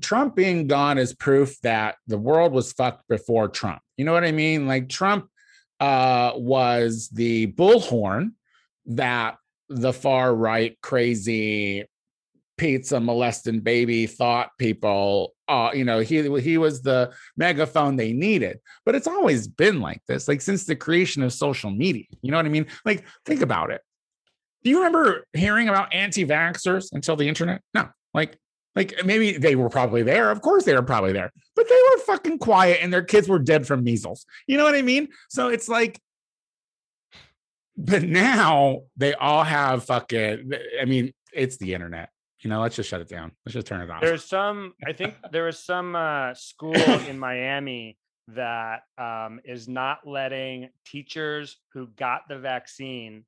trump 0.00 0.34
being 0.34 0.66
gone 0.66 0.98
is 0.98 1.14
proof 1.14 1.60
that 1.60 1.96
the 2.06 2.18
world 2.18 2.52
was 2.52 2.72
fucked 2.72 3.06
before 3.08 3.48
trump. 3.48 3.80
You 3.96 4.04
know 4.04 4.12
what 4.12 4.24
i 4.24 4.32
mean? 4.32 4.66
Like 4.66 4.88
trump 4.88 5.28
uh 5.80 6.32
was 6.36 7.08
the 7.08 7.48
bullhorn 7.48 8.32
that 8.86 9.36
the 9.68 9.92
far 9.92 10.34
right 10.34 10.78
crazy 10.82 11.84
pizza 12.56 13.00
molesting 13.00 13.60
baby 13.60 14.06
thought 14.06 14.50
people 14.58 15.34
uh 15.48 15.70
you 15.74 15.84
know 15.84 15.98
he 15.98 16.40
he 16.40 16.56
was 16.56 16.82
the 16.82 17.12
megaphone 17.36 17.96
they 17.96 18.12
needed. 18.12 18.58
But 18.84 18.94
it's 18.94 19.08
always 19.08 19.48
been 19.48 19.80
like 19.80 20.02
this 20.06 20.28
like 20.28 20.40
since 20.40 20.64
the 20.64 20.76
creation 20.76 21.22
of 21.22 21.32
social 21.32 21.70
media. 21.70 22.04
You 22.22 22.30
know 22.30 22.36
what 22.36 22.46
i 22.46 22.50
mean? 22.50 22.66
Like 22.84 23.04
think 23.26 23.42
about 23.42 23.70
it. 23.70 23.80
Do 24.62 24.70
you 24.70 24.78
remember 24.78 25.26
hearing 25.34 25.68
about 25.68 25.92
anti-vaxxers 25.92 26.88
until 26.92 27.16
the 27.16 27.28
internet? 27.28 27.60
No, 27.74 27.88
like 28.14 28.38
like 28.76 28.94
maybe 29.04 29.38
they 29.38 29.56
were 29.56 29.68
probably 29.68 30.02
there. 30.02 30.30
Of 30.30 30.40
course 30.40 30.64
they 30.64 30.74
were 30.74 30.82
probably 30.82 31.12
there, 31.12 31.32
but 31.54 31.68
they 31.68 31.80
were 31.92 31.98
fucking 32.00 32.38
quiet 32.38 32.80
and 32.82 32.92
their 32.92 33.02
kids 33.02 33.28
were 33.28 33.38
dead 33.38 33.66
from 33.66 33.84
measles. 33.84 34.26
You 34.46 34.56
know 34.56 34.64
what 34.64 34.74
I 34.74 34.82
mean? 34.82 35.08
So 35.28 35.48
it's 35.48 35.68
like, 35.68 36.00
but 37.76 38.02
now 38.02 38.82
they 38.96 39.14
all 39.14 39.44
have 39.44 39.84
fucking. 39.84 40.52
I 40.80 40.84
mean, 40.84 41.12
it's 41.32 41.56
the 41.56 41.74
internet. 41.74 42.10
You 42.40 42.50
know, 42.50 42.60
let's 42.60 42.76
just 42.76 42.90
shut 42.90 43.00
it 43.00 43.08
down. 43.08 43.32
Let's 43.44 43.54
just 43.54 43.66
turn 43.66 43.80
it 43.80 43.90
off. 43.90 44.00
There's 44.00 44.24
some. 44.24 44.74
I 44.86 44.92
think 44.92 45.14
there 45.32 45.44
was 45.44 45.58
some 45.58 45.96
uh, 45.96 46.34
school 46.34 46.74
in 47.08 47.18
Miami 47.18 47.96
that 48.28 48.82
um, 48.98 49.40
is 49.44 49.68
not 49.68 50.06
letting 50.06 50.70
teachers 50.84 51.58
who 51.72 51.88
got 51.96 52.22
the 52.28 52.38
vaccine 52.38 53.24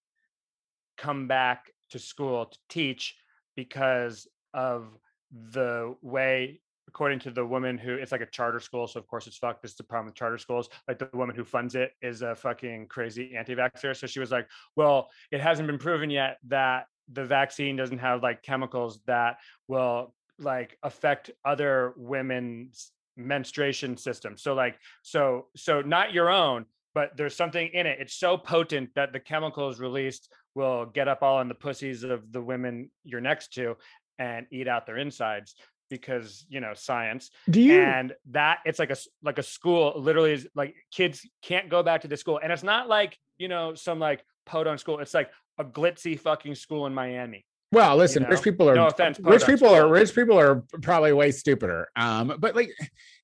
come 0.96 1.28
back 1.28 1.70
to 1.90 1.98
school 1.98 2.46
to 2.46 2.58
teach 2.68 3.16
because 3.56 4.26
of 4.54 4.86
the 5.32 5.94
way 6.02 6.60
according 6.88 7.18
to 7.18 7.30
the 7.30 7.44
woman 7.44 7.76
who 7.76 7.94
it's 7.94 8.12
like 8.12 8.20
a 8.20 8.26
charter 8.26 8.60
school 8.60 8.86
so 8.86 9.00
of 9.00 9.06
course 9.08 9.26
it's 9.26 9.36
fucked 9.36 9.60
this 9.60 9.72
is 9.72 9.76
the 9.76 9.82
problem 9.82 10.06
with 10.06 10.14
charter 10.14 10.38
schools 10.38 10.68
like 10.86 10.98
the 10.98 11.08
woman 11.12 11.34
who 11.34 11.44
funds 11.44 11.74
it 11.74 11.92
is 12.00 12.22
a 12.22 12.34
fucking 12.34 12.86
crazy 12.86 13.34
anti-vaxxer 13.36 13.96
so 13.96 14.06
she 14.06 14.20
was 14.20 14.30
like 14.30 14.46
well 14.76 15.08
it 15.32 15.40
hasn't 15.40 15.66
been 15.66 15.78
proven 15.78 16.10
yet 16.10 16.38
that 16.46 16.86
the 17.12 17.24
vaccine 17.24 17.76
doesn't 17.76 17.98
have 17.98 18.22
like 18.22 18.42
chemicals 18.42 19.00
that 19.06 19.38
will 19.68 20.14
like 20.38 20.76
affect 20.82 21.30
other 21.44 21.94
women's 21.96 22.92
menstruation 23.16 23.96
system. 23.96 24.36
So 24.36 24.54
like 24.54 24.76
so 25.02 25.46
so 25.56 25.80
not 25.80 26.12
your 26.12 26.30
own 26.30 26.66
but 26.94 27.14
there's 27.14 27.36
something 27.36 27.68
in 27.74 27.86
it. 27.86 27.98
It's 28.00 28.14
so 28.14 28.38
potent 28.38 28.88
that 28.94 29.12
the 29.12 29.20
chemicals 29.20 29.80
released 29.80 30.32
will 30.54 30.86
get 30.86 31.08
up 31.08 31.22
all 31.22 31.42
in 31.42 31.48
the 31.48 31.54
pussies 31.54 32.02
of 32.02 32.32
the 32.32 32.40
women 32.40 32.90
you're 33.04 33.20
next 33.20 33.52
to 33.52 33.76
and 34.18 34.46
eat 34.50 34.68
out 34.68 34.86
their 34.86 34.96
insides 34.96 35.54
because 35.88 36.44
you 36.48 36.60
know 36.60 36.72
science 36.74 37.30
Do 37.48 37.60
you? 37.60 37.80
and 37.80 38.12
that 38.30 38.58
it's 38.64 38.78
like 38.78 38.90
a 38.90 38.96
like 39.22 39.38
a 39.38 39.42
school 39.42 39.92
literally 39.96 40.32
is 40.32 40.48
like 40.54 40.74
kids 40.90 41.26
can't 41.42 41.68
go 41.68 41.82
back 41.82 42.00
to 42.00 42.08
the 42.08 42.16
school 42.16 42.40
and 42.42 42.52
it's 42.52 42.64
not 42.64 42.88
like 42.88 43.16
you 43.38 43.48
know 43.48 43.74
some 43.74 43.98
like 44.00 44.24
podunk 44.46 44.80
school 44.80 44.98
it's 44.98 45.14
like 45.14 45.30
a 45.58 45.64
glitzy 45.64 46.18
fucking 46.18 46.54
school 46.54 46.86
in 46.86 46.94
miami 46.94 47.44
Well, 47.72 47.96
listen, 47.96 48.24
rich 48.24 48.38
know? 48.38 48.42
people 48.42 48.68
are 48.70 48.74
No 48.74 48.86
offense, 48.88 49.18
rich 49.20 49.46
people 49.46 49.68
are 49.68 49.88
rich 49.88 50.14
people 50.14 50.38
are 50.38 50.62
probably 50.82 51.12
way 51.12 51.30
stupider. 51.30 51.88
Um, 51.96 52.34
but 52.38 52.54
like, 52.54 52.70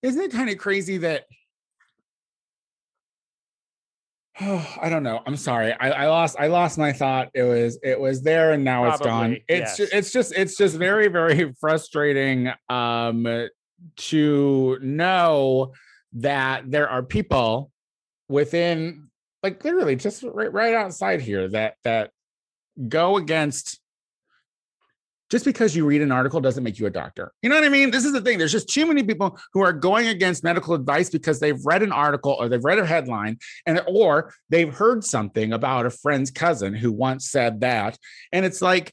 isn't 0.02 0.20
it 0.20 0.32
kind 0.32 0.50
of 0.50 0.58
crazy 0.58 0.98
that 0.98 1.24
I 4.80 4.88
don't 4.88 5.02
know. 5.02 5.22
I'm 5.26 5.36
sorry. 5.36 5.72
I, 5.72 5.90
I 5.90 6.06
lost 6.08 6.36
I 6.38 6.48
lost 6.48 6.78
my 6.78 6.92
thought. 6.92 7.28
It 7.34 7.42
was 7.44 7.78
it 7.82 7.98
was 7.98 8.22
there 8.22 8.52
and 8.52 8.64
now 8.64 8.88
it's 8.88 8.98
gone. 8.98 9.30
Probably, 9.30 9.44
It's 9.48 9.76
ju- 9.76 9.88
it's 9.92 10.12
just 10.12 10.32
it's 10.34 10.56
just 10.56 10.76
very 10.76 11.08
very 11.08 11.52
frustrating 11.60 12.50
um 12.68 13.48
to 13.96 14.78
know 14.80 15.72
that 16.14 16.70
there 16.70 16.88
are 16.88 17.02
people 17.02 17.70
within 18.28 19.08
like 19.42 19.64
literally 19.64 19.96
just 19.96 20.22
right, 20.22 20.52
right 20.52 20.74
outside 20.74 21.20
here 21.20 21.48
that 21.48 21.74
that 21.84 22.10
go 22.88 23.16
against 23.16 23.80
just 25.32 25.46
because 25.46 25.74
you 25.74 25.86
read 25.86 26.02
an 26.02 26.12
article 26.12 26.42
doesn't 26.42 26.62
make 26.62 26.78
you 26.78 26.84
a 26.84 26.90
doctor. 26.90 27.32
You 27.40 27.48
know 27.48 27.54
what 27.54 27.64
I 27.64 27.70
mean? 27.70 27.90
This 27.90 28.04
is 28.04 28.12
the 28.12 28.20
thing. 28.20 28.36
There's 28.36 28.52
just 28.52 28.68
too 28.68 28.84
many 28.84 29.02
people 29.02 29.38
who 29.54 29.62
are 29.62 29.72
going 29.72 30.08
against 30.08 30.44
medical 30.44 30.74
advice 30.74 31.08
because 31.08 31.40
they've 31.40 31.58
read 31.64 31.82
an 31.82 31.90
article 31.90 32.36
or 32.38 32.50
they've 32.50 32.62
read 32.62 32.78
a 32.78 32.84
headline 32.84 33.38
and 33.64 33.80
or 33.88 34.34
they've 34.50 34.72
heard 34.72 35.02
something 35.02 35.54
about 35.54 35.86
a 35.86 35.90
friend's 35.90 36.30
cousin 36.30 36.74
who 36.74 36.92
once 36.92 37.30
said 37.30 37.62
that. 37.62 37.96
And 38.30 38.44
it's 38.44 38.60
like 38.60 38.92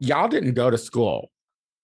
y'all 0.00 0.26
didn't 0.26 0.54
go 0.54 0.70
to 0.70 0.76
school 0.76 1.30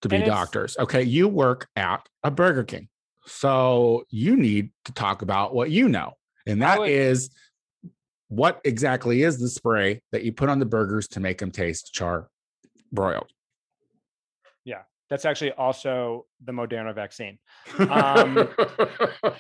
to 0.02 0.08
be 0.08 0.16
And 0.16 0.24
doctors. 0.24 0.76
Okay, 0.76 1.04
you 1.04 1.28
work 1.28 1.68
at 1.76 2.08
a 2.24 2.32
Burger 2.32 2.64
King. 2.64 2.88
So 3.26 4.02
you 4.10 4.34
need 4.34 4.72
to 4.86 4.92
talk 4.92 5.22
about 5.22 5.54
what 5.54 5.70
you 5.70 5.88
know. 5.88 6.14
And 6.44 6.60
that 6.60 6.80
is 6.88 7.30
would- 7.30 7.90
what 8.30 8.60
exactly 8.64 9.22
is 9.22 9.38
the 9.38 9.48
spray 9.48 10.02
that 10.10 10.24
you 10.24 10.32
put 10.32 10.48
on 10.48 10.58
the 10.58 10.66
burgers 10.66 11.06
to 11.06 11.20
make 11.20 11.38
them 11.38 11.52
taste 11.52 11.92
char 11.94 12.30
broiled? 12.94 13.30
Yeah, 14.64 14.82
that's 15.10 15.24
actually 15.24 15.52
also 15.52 16.26
the 16.42 16.52
moderna 16.52 16.94
vaccine 16.94 17.38
Um, 17.78 18.48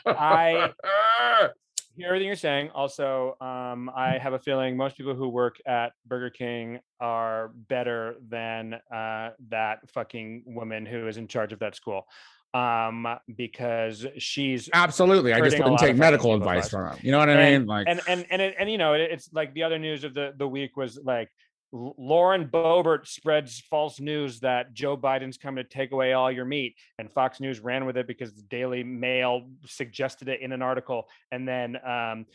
I- 0.06 0.72
hear 1.96 2.08
everything 2.08 2.26
you're 2.26 2.36
saying. 2.36 2.70
Also, 2.74 3.36
um, 3.40 3.90
I 3.94 4.18
have 4.18 4.32
a 4.32 4.38
feeling 4.38 4.76
most 4.76 4.96
people 4.96 5.14
who 5.14 5.28
work 5.28 5.56
at 5.66 5.92
Burger 6.06 6.30
King 6.30 6.80
are 7.00 7.52
better 7.54 8.16
than 8.28 8.74
uh, 8.92 9.30
that 9.48 9.78
fucking 9.90 10.44
woman 10.46 10.86
who 10.86 11.06
is 11.08 11.16
in 11.16 11.28
charge 11.28 11.52
of 11.52 11.60
that 11.60 11.76
school, 11.76 12.06
um, 12.52 13.06
because 13.36 14.06
she's 14.18 14.68
absolutely. 14.72 15.32
I 15.32 15.40
just 15.40 15.56
didn't 15.56 15.78
take 15.78 15.96
medical 15.96 16.34
advice 16.34 16.68
from 16.68 16.80
her 16.80 16.96
You 17.00 17.12
know 17.12 17.18
what 17.18 17.30
I 17.30 17.52
mean? 17.52 17.66
Like, 17.66 17.86
and 17.88 18.00
and 18.08 18.26
and 18.30 18.42
it, 18.42 18.54
and 18.58 18.70
you 18.70 18.78
know 18.78 18.94
it, 18.94 19.02
it's 19.02 19.32
like 19.32 19.54
the 19.54 19.62
other 19.62 19.78
news 19.78 20.04
of 20.04 20.14
the 20.14 20.32
the 20.36 20.48
week 20.48 20.76
was 20.76 20.98
like 21.02 21.30
Lauren 21.74 22.46
Boebert 22.46 23.06
spreads 23.08 23.60
false 23.68 23.98
news 23.98 24.38
that 24.40 24.74
Joe 24.74 24.96
Biden's 24.96 25.36
coming 25.36 25.64
to 25.64 25.68
take 25.68 25.90
away 25.90 26.12
all 26.12 26.30
your 26.30 26.44
meat, 26.44 26.76
and 27.00 27.10
Fox 27.10 27.40
News 27.40 27.58
ran 27.58 27.84
with 27.84 27.96
it 27.96 28.06
because 28.06 28.32
the 28.32 28.42
Daily 28.42 28.84
Mail 28.84 29.48
suggested 29.66 30.28
it 30.28 30.40
in 30.40 30.52
an 30.52 30.62
article, 30.62 31.08
and 31.32 31.48
then 31.48 31.76
um, 31.84 32.26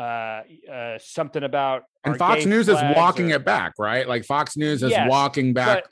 uh, 0.00 0.42
uh, 0.70 0.98
something 0.98 1.44
about 1.44 1.84
and 2.04 2.18
Fox 2.18 2.44
News 2.44 2.68
is 2.68 2.78
walking 2.96 3.30
or- 3.32 3.36
it 3.36 3.44
back, 3.44 3.74
right? 3.78 4.08
Like 4.08 4.24
Fox 4.24 4.56
News 4.56 4.82
is 4.82 4.90
Yes, 4.90 5.08
walking 5.08 5.52
back 5.52 5.84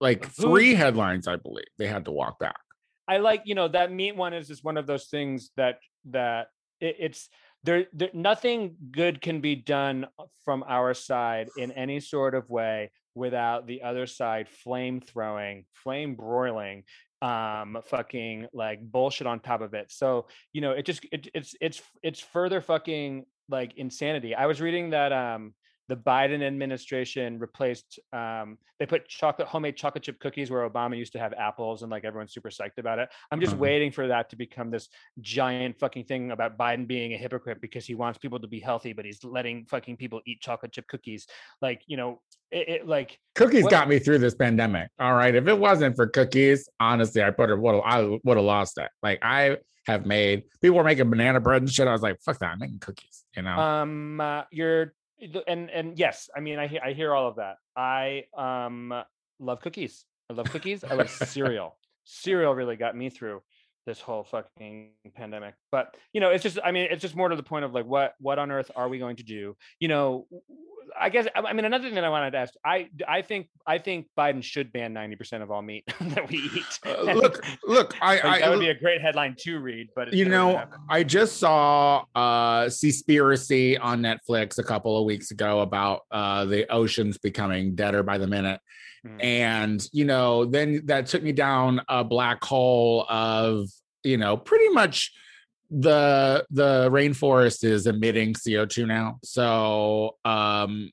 like 0.00 0.24
who- 0.36 0.42
three 0.50 0.74
headlines, 0.74 1.26
I 1.26 1.36
believe 1.36 1.66
they 1.78 1.88
had 1.88 2.04
to 2.04 2.12
walk 2.12 2.38
back. 2.38 2.60
I 3.08 3.16
like 3.18 3.42
you 3.44 3.56
know 3.56 3.66
that 3.68 3.90
meat 3.90 4.14
one 4.14 4.34
is 4.34 4.46
just 4.46 4.62
one 4.62 4.76
of 4.76 4.86
those 4.86 5.06
things 5.06 5.50
that 5.56 5.80
that 6.10 6.46
it, 6.80 6.96
it's 7.00 7.28
there, 7.64 7.86
there 7.92 8.10
nothing 8.12 8.76
good 8.90 9.20
can 9.20 9.40
be 9.40 9.54
done 9.54 10.06
from 10.44 10.64
our 10.66 10.94
side 10.94 11.48
in 11.56 11.72
any 11.72 12.00
sort 12.00 12.34
of 12.34 12.48
way 12.50 12.90
without 13.14 13.66
the 13.66 13.82
other 13.82 14.06
side 14.06 14.48
flame 14.48 15.00
throwing 15.00 15.64
flame 15.74 16.14
broiling 16.14 16.82
um 17.20 17.78
fucking 17.84 18.48
like 18.52 18.80
bullshit 18.82 19.26
on 19.26 19.38
top 19.38 19.60
of 19.60 19.74
it. 19.74 19.92
So 19.92 20.26
you 20.52 20.60
know 20.60 20.72
it 20.72 20.84
just 20.84 21.06
it, 21.12 21.28
it's 21.34 21.54
it's 21.60 21.80
it's 22.02 22.20
further 22.20 22.60
fucking 22.60 23.26
like 23.48 23.74
insanity. 23.76 24.34
I 24.34 24.46
was 24.46 24.60
reading 24.60 24.90
that 24.90 25.12
um 25.12 25.54
the 25.92 25.96
Biden 26.12 26.42
administration 26.42 27.38
replaced 27.38 28.00
um 28.14 28.56
they 28.78 28.86
put 28.86 29.06
chocolate 29.08 29.46
homemade 29.46 29.76
chocolate 29.76 30.02
chip 30.02 30.18
cookies 30.24 30.50
where 30.50 30.68
Obama 30.68 30.96
used 30.96 31.12
to 31.12 31.18
have 31.18 31.32
apples 31.48 31.82
and 31.82 31.90
like 31.94 32.04
everyone's 32.04 32.32
super 32.32 32.48
psyched 32.48 32.78
about 32.78 32.98
it. 32.98 33.08
I'm 33.30 33.40
just 33.40 33.54
Mhm. 33.56 33.58
waiting 33.66 33.90
for 33.92 34.04
that 34.08 34.30
to 34.30 34.36
become 34.36 34.70
this 34.70 34.88
giant 35.20 35.78
fucking 35.78 36.04
thing 36.06 36.30
about 36.30 36.56
Biden 36.56 36.86
being 36.86 37.12
a 37.12 37.18
hypocrite 37.18 37.60
because 37.60 37.84
he 37.84 37.94
wants 37.94 38.18
people 38.18 38.40
to 38.40 38.48
be 38.48 38.58
healthy 38.58 38.92
but 38.94 39.04
he's 39.04 39.22
letting 39.22 39.66
fucking 39.66 39.96
people 39.98 40.18
eat 40.26 40.40
chocolate 40.40 40.72
chip 40.72 40.86
cookies. 40.88 41.26
Like, 41.60 41.82
you 41.86 41.96
know, 41.98 42.22
it, 42.50 42.68
it 42.74 42.88
like 42.88 43.18
Cookies 43.34 43.64
What- 43.64 43.70
got 43.70 43.88
me 43.88 43.98
through 43.98 44.18
this 44.18 44.34
pandemic. 44.34 44.88
All 44.98 45.14
right. 45.14 45.34
If 45.34 45.46
it 45.46 45.58
wasn't 45.68 45.94
for 45.96 46.06
cookies, 46.06 46.68
honestly, 46.80 47.22
I 47.22 47.30
put 47.30 47.50
it 47.50 47.58
would 47.58 47.80
I 47.84 48.18
would 48.24 48.36
have 48.38 48.46
lost 48.56 48.78
it. 48.78 48.90
Like 49.02 49.18
I 49.22 49.58
have 49.86 50.06
made 50.06 50.44
people 50.62 50.76
were 50.78 50.84
making 50.84 51.10
banana 51.10 51.40
bread 51.40 51.60
and 51.62 51.70
shit. 51.70 51.86
I 51.88 51.92
was 51.92 52.02
like, 52.02 52.16
fuck 52.24 52.38
that, 52.38 52.52
I'm 52.52 52.58
making 52.60 52.78
cookies, 52.78 53.24
you 53.36 53.42
know. 53.42 53.58
um 53.58 54.20
uh, 54.20 54.42
you're 54.50 54.94
and 55.46 55.70
and 55.70 55.98
yes, 55.98 56.28
I 56.34 56.40
mean 56.40 56.58
I 56.58 56.66
hear 56.66 56.80
I 56.84 56.92
hear 56.92 57.14
all 57.14 57.28
of 57.28 57.36
that. 57.36 57.56
I 57.76 58.24
um 58.36 58.92
love 59.38 59.60
cookies. 59.60 60.04
I 60.30 60.34
love 60.34 60.50
cookies. 60.50 60.84
I 60.84 60.94
love 60.94 61.10
cereal. 61.28 61.76
Cereal 62.04 62.54
really 62.54 62.76
got 62.76 62.96
me 62.96 63.10
through 63.10 63.42
this 63.86 64.00
whole 64.00 64.24
fucking 64.24 64.90
pandemic. 65.14 65.54
But 65.70 65.96
you 66.12 66.20
know, 66.20 66.30
it's 66.30 66.42
just 66.42 66.58
I 66.64 66.72
mean, 66.72 66.88
it's 66.90 67.02
just 67.02 67.16
more 67.16 67.28
to 67.28 67.36
the 67.36 67.42
point 67.42 67.64
of 67.64 67.72
like 67.72 67.86
what 67.86 68.14
what 68.20 68.38
on 68.38 68.50
earth 68.50 68.70
are 68.76 68.88
we 68.88 68.98
going 68.98 69.16
to 69.16 69.24
do? 69.24 69.56
You 69.80 69.88
know, 69.88 70.26
i 70.98 71.08
guess 71.08 71.26
I 71.34 71.52
mean 71.52 71.64
another 71.64 71.84
thing 71.84 71.94
that 71.94 72.04
I 72.04 72.08
wanted 72.08 72.32
to 72.32 72.38
ask. 72.38 72.54
I 72.64 72.88
I 73.06 73.22
think 73.22 73.48
I 73.66 73.78
think 73.78 74.08
Biden 74.18 74.42
should 74.42 74.72
ban 74.72 74.94
90% 74.94 75.42
of 75.42 75.50
all 75.50 75.62
meat 75.62 75.84
that 76.00 76.28
we 76.28 76.36
eat. 76.36 76.78
Uh, 76.84 77.12
look, 77.12 77.44
look, 77.64 77.94
I, 78.00 78.14
like, 78.14 78.24
I 78.24 78.38
that 78.40 78.50
would 78.50 78.60
be 78.60 78.68
a 78.68 78.78
great 78.78 79.00
headline 79.00 79.36
to 79.40 79.58
read, 79.58 79.88
but 79.94 80.12
you 80.12 80.26
know. 80.26 80.64
I 80.88 81.02
just 81.02 81.38
saw 81.38 82.04
uh 82.14 82.64
Seaspiracy 82.64 83.78
on 83.80 84.00
Netflix 84.00 84.58
a 84.58 84.64
couple 84.64 84.98
of 84.98 85.04
weeks 85.04 85.30
ago 85.30 85.60
about 85.60 86.02
uh 86.10 86.44
the 86.44 86.70
oceans 86.70 87.18
becoming 87.18 87.74
deader 87.74 88.02
by 88.02 88.18
the 88.18 88.26
minute. 88.26 88.60
Mhm. 89.06 89.24
And 89.24 89.88
you 89.92 90.04
know, 90.04 90.44
then 90.44 90.82
that 90.86 91.06
took 91.06 91.22
me 91.22 91.32
down 91.32 91.80
a 91.88 92.04
black 92.04 92.42
hole 92.44 93.04
of, 93.08 93.68
you 94.04 94.16
know, 94.16 94.36
pretty 94.36 94.68
much 94.70 95.12
the 95.70 96.44
the 96.50 96.88
rainforest 96.90 97.64
is 97.64 97.86
emitting 97.86 98.34
CO2 98.34 98.86
now. 98.86 99.18
So 99.24 100.16
um 100.24 100.90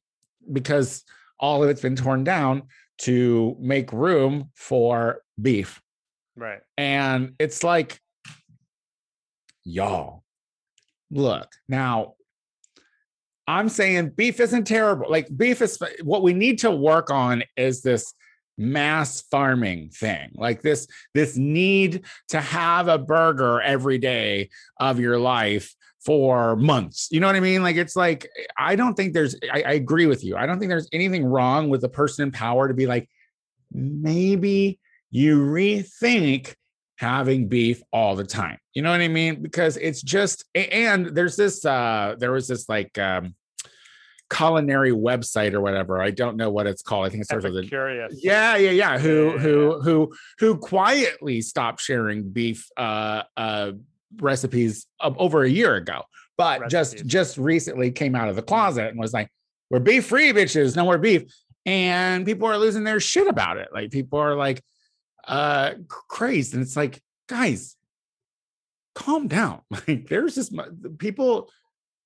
because 0.52 1.04
all 1.40 1.64
of 1.64 1.70
it's 1.70 1.82
been 1.82 1.96
torn 1.96 2.24
down 2.24 2.64
to 3.00 3.56
make 3.60 3.92
room 3.94 4.50
for 4.56 5.22
beef. 5.42 5.82
right. 6.36 6.60
And 6.78 7.34
it's 7.40 7.64
like, 7.64 8.00
y'all, 9.64 10.24
look, 11.12 11.52
now 11.68 12.16
I'm 13.50 13.68
saying 13.68 14.12
beef 14.12 14.40
isn't 14.40 14.66
terrible. 14.66 15.10
Like 15.10 15.28
beef 15.36 15.64
is 15.64 15.82
what 16.04 16.22
we 16.22 16.34
need 16.34 16.60
to 16.60 16.70
work 16.70 17.10
on 17.10 17.44
is 17.58 17.82
this 17.82 18.14
mass 18.60 19.22
farming 19.22 19.90
thing. 19.90 20.30
Like 20.36 20.62
this 20.62 20.86
this 21.16 21.36
need 21.36 22.06
to 22.28 22.40
have 22.40 22.88
a 22.88 23.00
burger 23.00 23.60
every 23.60 23.98
day 23.98 24.52
of 24.80 25.00
your 25.00 25.18
life 25.18 25.74
for 26.06 26.58
months. 26.58 27.08
You 27.10 27.22
know 27.22 27.26
what 27.26 27.36
i 27.36 27.40
mean? 27.40 27.64
Like 27.64 27.76
it's 27.76 27.96
like 27.96 28.30
i 28.56 28.76
don't 28.76 28.94
think 28.94 29.14
there's 29.14 29.36
I, 29.52 29.64
I 29.64 29.72
agree 29.72 30.06
with 30.06 30.24
you. 30.24 30.38
I 30.38 30.46
don't 30.46 30.60
think 30.60 30.70
there's 30.70 30.90
anything 30.94 31.26
wrong 31.26 31.70
with 31.70 31.82
the 31.82 31.90
person 31.90 32.26
in 32.26 32.32
power 32.32 32.68
to 32.68 32.76
be 32.76 32.86
like 32.86 33.10
maybe 33.72 34.80
you 35.10 35.40
rethink 35.40 36.54
having 37.00 37.48
beef 37.48 37.82
all 37.92 38.16
the 38.16 38.26
time. 38.26 38.60
You 38.76 38.84
know 38.84 38.92
what 38.92 39.02
i 39.02 39.08
mean? 39.08 39.42
Because 39.42 39.76
it's 39.78 40.04
just 40.04 40.46
and 40.54 41.08
there's 41.16 41.36
this 41.36 41.66
uh 41.66 42.14
there 42.20 42.32
was 42.32 42.48
this 42.48 42.70
like 42.70 42.96
um 43.00 43.34
culinary 44.30 44.92
website 44.92 45.54
or 45.54 45.62
whatever. 45.62 46.02
I 46.02 46.12
don't 46.12 46.38
know 46.38 46.50
what 46.50 46.68
it's 46.68 46.82
called. 46.82 47.06
I 47.06 47.10
think 47.10 47.22
it 47.22 47.26
starts 47.26 47.46
with 47.46 47.58
a 47.58 47.64
curious. 47.64 48.14
Yeah, 48.24 48.56
yeah, 48.58 48.72
yeah. 48.72 48.98
Who 49.00 49.26
Yeah, 49.28 49.34
yeah, 49.34 49.40
who 49.40 49.82
who 49.82 50.14
who 50.40 50.58
quietly 50.58 51.42
stopped 51.42 51.82
sharing 51.82 52.30
beef 52.30 52.68
uh 52.78 53.24
uh 53.38 53.72
recipes 54.18 54.86
over 55.02 55.44
a 55.44 55.50
year 55.50 55.76
ago, 55.76 56.04
but 56.38 56.70
just 56.70 56.94
Recipes. 56.94 57.12
just 57.12 57.38
recently 57.38 57.92
came 57.92 58.16
out 58.16 58.30
of 58.30 58.36
the 58.36 58.42
closet 58.42 58.88
and 58.88 59.00
was 59.00 59.14
like, 59.14 59.30
"We're 59.70 59.80
beef 59.80 60.06
free, 60.08 60.32
bitches. 60.34 60.76
No 60.76 60.86
more 60.86 60.98
beef." 60.98 61.24
And 61.66 62.26
people 62.26 62.48
are 62.48 62.58
losing 62.58 62.84
their 62.84 63.00
shit 63.00 63.28
about 63.28 63.58
it. 63.58 63.70
Like 63.74 63.92
people 63.92 64.20
are 64.20 64.36
like 64.36 64.62
uh 65.28 65.74
crazed, 65.88 66.54
and 66.54 66.64
it's 66.64 66.76
like, 66.76 67.02
guys, 67.28 67.76
calm 68.96 69.28
down. 69.28 69.62
Like 69.88 70.08
there's 70.08 70.36
just 70.36 70.54
people. 70.98 71.50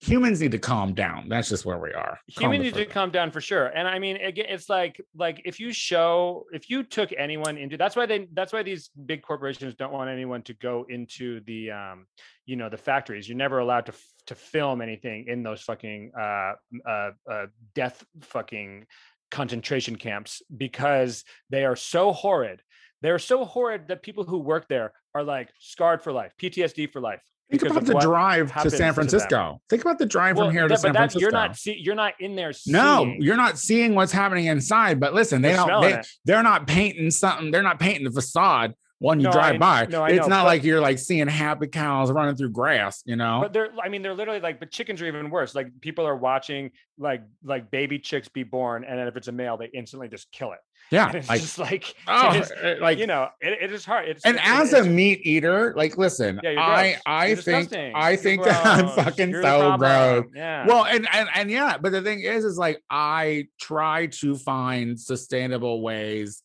Humans 0.03 0.41
need 0.41 0.51
to 0.51 0.59
calm 0.59 0.93
down. 0.93 1.29
That's 1.29 1.47
just 1.47 1.65
where 1.65 1.77
we 1.77 1.93
are. 1.93 2.19
Calm 2.35 2.51
Human 2.51 2.59
the 2.59 2.63
need 2.65 2.73
to 2.75 2.85
calm 2.85 3.09
down 3.09 3.31
for 3.31 3.39
sure. 3.39 3.67
And 3.67 3.87
I 3.87 3.99
mean, 3.99 4.17
again, 4.17 4.47
it's 4.49 4.67
like 4.67 4.99
like 5.15 5.41
if 5.45 5.61
you 5.61 5.71
show 5.71 6.45
if 6.51 6.69
you 6.69 6.83
took 6.83 7.13
anyone 7.17 7.57
into 7.57 7.77
that's 7.77 7.95
why 7.95 8.05
they 8.05 8.27
that's 8.33 8.51
why 8.51 8.63
these 8.63 8.89
big 9.05 9.21
corporations 9.21 9.75
don't 9.75 9.93
want 9.93 10.09
anyone 10.09 10.41
to 10.43 10.53
go 10.55 10.85
into 10.89 11.39
the 11.45 11.71
um 11.71 12.05
you 12.45 12.57
know 12.57 12.69
the 12.69 12.77
factories. 12.77 13.29
You're 13.29 13.37
never 13.37 13.59
allowed 13.59 13.85
to 13.85 13.93
to 14.27 14.35
film 14.35 14.81
anything 14.81 15.25
in 15.27 15.41
those 15.41 15.61
fucking 15.61 16.11
uh 16.19 16.53
uh, 16.85 17.11
uh 17.31 17.45
death 17.73 18.03
fucking 18.21 18.85
concentration 19.31 19.95
camps 19.95 20.41
because 20.55 21.23
they 21.49 21.63
are 21.63 21.77
so 21.77 22.11
horrid. 22.11 22.61
They're 23.01 23.19
so 23.19 23.45
horrid 23.45 23.87
that 23.87 24.03
people 24.03 24.25
who 24.25 24.39
work 24.39 24.67
there 24.67 24.91
are 25.15 25.23
like 25.23 25.49
scarred 25.59 26.01
for 26.01 26.11
life, 26.11 26.33
PTSD 26.41 26.91
for 26.91 26.99
life. 26.99 27.21
Think 27.51 27.63
about 27.63 27.85
the 27.85 27.99
drive 27.99 28.61
to 28.63 28.69
San. 28.71 28.93
Francisco. 28.93 29.61
Think 29.69 29.83
about 29.83 29.99
the 29.99 30.05
drive 30.05 30.37
Well, 30.37 30.47
from 30.47 30.55
here 30.55 30.67
that- 30.67 30.75
to 30.75 30.81
San 30.81 30.93
but 30.93 30.99
Francisco. 30.99 31.19
you're 31.21 31.31
not 31.31 31.55
see, 31.55 31.77
you're 31.79 31.95
not 31.95 32.13
in 32.19 32.35
there. 32.35 32.51
no, 32.67 33.13
you're 33.19 33.37
not 33.37 33.59
seeing 33.59 33.93
what's 33.95 34.11
happening 34.11 34.45
inside. 34.45 34.99
But 34.99 35.13
listen, 35.13 35.41
they 35.41 35.49
They're 35.49 35.65
don't. 35.65 35.81
They, 35.81 36.01
they're 36.25 36.43
not 36.43 36.65
painting 36.67 37.11
something. 37.11 37.51
They're 37.51 37.61
not 37.63 37.79
painting 37.79 38.05
the 38.05 38.11
facade 38.11 38.73
when 39.03 39.19
you 39.19 39.25
No, 39.25 39.31
drive 39.33 39.55
I- 39.55 39.57
by. 39.57 39.85
no, 39.87 40.01
I 40.03 40.09
it's 40.11 40.21
know, 40.21 40.27
not 40.27 40.43
but- 40.43 40.47
like 40.47 40.63
you're 40.63 40.79
like 40.79 40.97
seeing 40.97 41.27
happy 41.27 41.67
cows 41.67 42.09
running 42.09 42.35
through 42.37 42.51
grass. 42.51 43.03
You 43.05 43.17
know. 43.17 43.39
But 43.41 43.51
they're, 43.51 43.69
I 43.83 43.89
mean, 43.89 44.01
they're 44.01 44.13
literally 44.13 44.39
like, 44.39 44.59
but 44.61 44.71
chickens 44.71 45.01
are 45.01 45.05
even 45.07 45.29
worse. 45.29 45.53
Like 45.53 45.67
people 45.81 46.05
are 46.07 46.15
watching 46.15 46.71
like 46.97 47.21
like 47.43 47.69
baby 47.69 47.99
chicks 47.99 48.29
be 48.29 48.43
born, 48.43 48.85
and 48.85 48.97
then 48.97 49.07
if 49.07 49.17
it's 49.17 49.27
a 49.27 49.31
male, 49.33 49.57
they 49.57 49.69
instantly 49.73 50.07
just 50.07 50.31
kill 50.31 50.53
it. 50.53 50.59
yeah, 50.91 51.07
And 51.07 51.15
it's 51.15 51.27
like 51.29 51.41
just 51.41 51.59
like, 51.59 51.95
oh, 52.07 52.33
is- 52.33 52.51
uh, 52.51 52.75
like 52.79 52.97
you 52.97 53.07
know, 53.07 53.27
it, 53.41 53.57
it 53.63 53.71
is 53.73 53.83
hard. 53.83 54.07
It's 54.07 54.23
and 54.23 54.37
it- 54.37 54.47
as 54.47 54.71
a 54.73 54.83
meat 54.85 55.19
eater, 55.23 55.73
like 55.75 55.97
listen, 55.97 56.39
yeah, 56.41 56.55
I. 56.61 56.97
I 57.05 57.27
You're 57.27 57.35
think 57.37 57.69
disgusting. 57.69 57.91
I 57.95 58.15
think 58.15 58.43
that 58.45 58.65
I'm 58.65 58.87
fucking 58.89 59.31
You're 59.31 59.41
so 59.41 59.77
gross. 59.77 60.25
Yeah. 60.33 60.65
Well, 60.65 60.85
and, 60.85 61.07
and 61.11 61.27
and 61.35 61.51
yeah, 61.51 61.77
but 61.77 61.91
the 61.91 62.01
thing 62.01 62.21
is, 62.21 62.45
is 62.45 62.57
like 62.57 62.81
I 62.89 63.47
try 63.59 64.07
to 64.21 64.35
find 64.35 64.97
sustainable 64.99 65.81
ways 65.81 66.41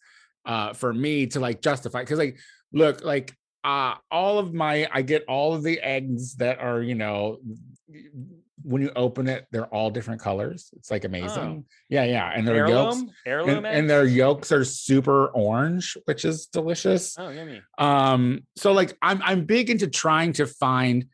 uh 0.49 0.73
for 0.73 0.93
me 0.93 1.26
to 1.28 1.38
like 1.38 1.61
justify 1.62 2.00
because 2.00 2.19
like 2.19 2.38
look, 2.73 3.05
like 3.05 3.33
uh 3.64 3.95
all 4.11 4.38
of 4.38 4.52
my 4.52 4.88
I 4.93 5.02
get 5.02 5.25
all 5.28 5.55
of 5.55 5.62
the 5.62 5.78
eggs 5.81 6.35
that 6.37 6.59
are, 6.59 6.83
you 6.83 6.95
know, 6.97 7.38
when 8.62 8.83
you 8.83 8.90
open 8.97 9.28
it, 9.28 9.47
they're 9.50 9.67
all 9.67 9.88
different 9.90 10.21
colors. 10.21 10.71
It's 10.76 10.90
like 10.90 11.05
amazing. 11.05 11.64
Yeah, 11.88 12.05
yeah. 12.05 12.31
And 12.35 12.47
their 12.47 12.67
yolks 12.69 12.97
heirloom, 12.97 13.12
heirloom, 13.25 13.64
and, 13.64 13.76
and 13.76 13.90
their 13.90 14.05
yolks 14.05 14.50
are 14.52 14.64
super 14.64 15.26
orange, 15.28 15.97
which 16.07 16.25
is 16.25 16.47
delicious 16.47 17.14
Oh, 17.19 17.28
yummy. 17.31 17.62
um 17.78 18.40
so 18.57 18.73
like 18.73 18.97
i'm 19.00 19.23
i'm 19.23 19.45
big 19.45 19.71
into 19.71 19.87
trying 19.87 20.33
to 20.35 20.47
find 20.47 21.07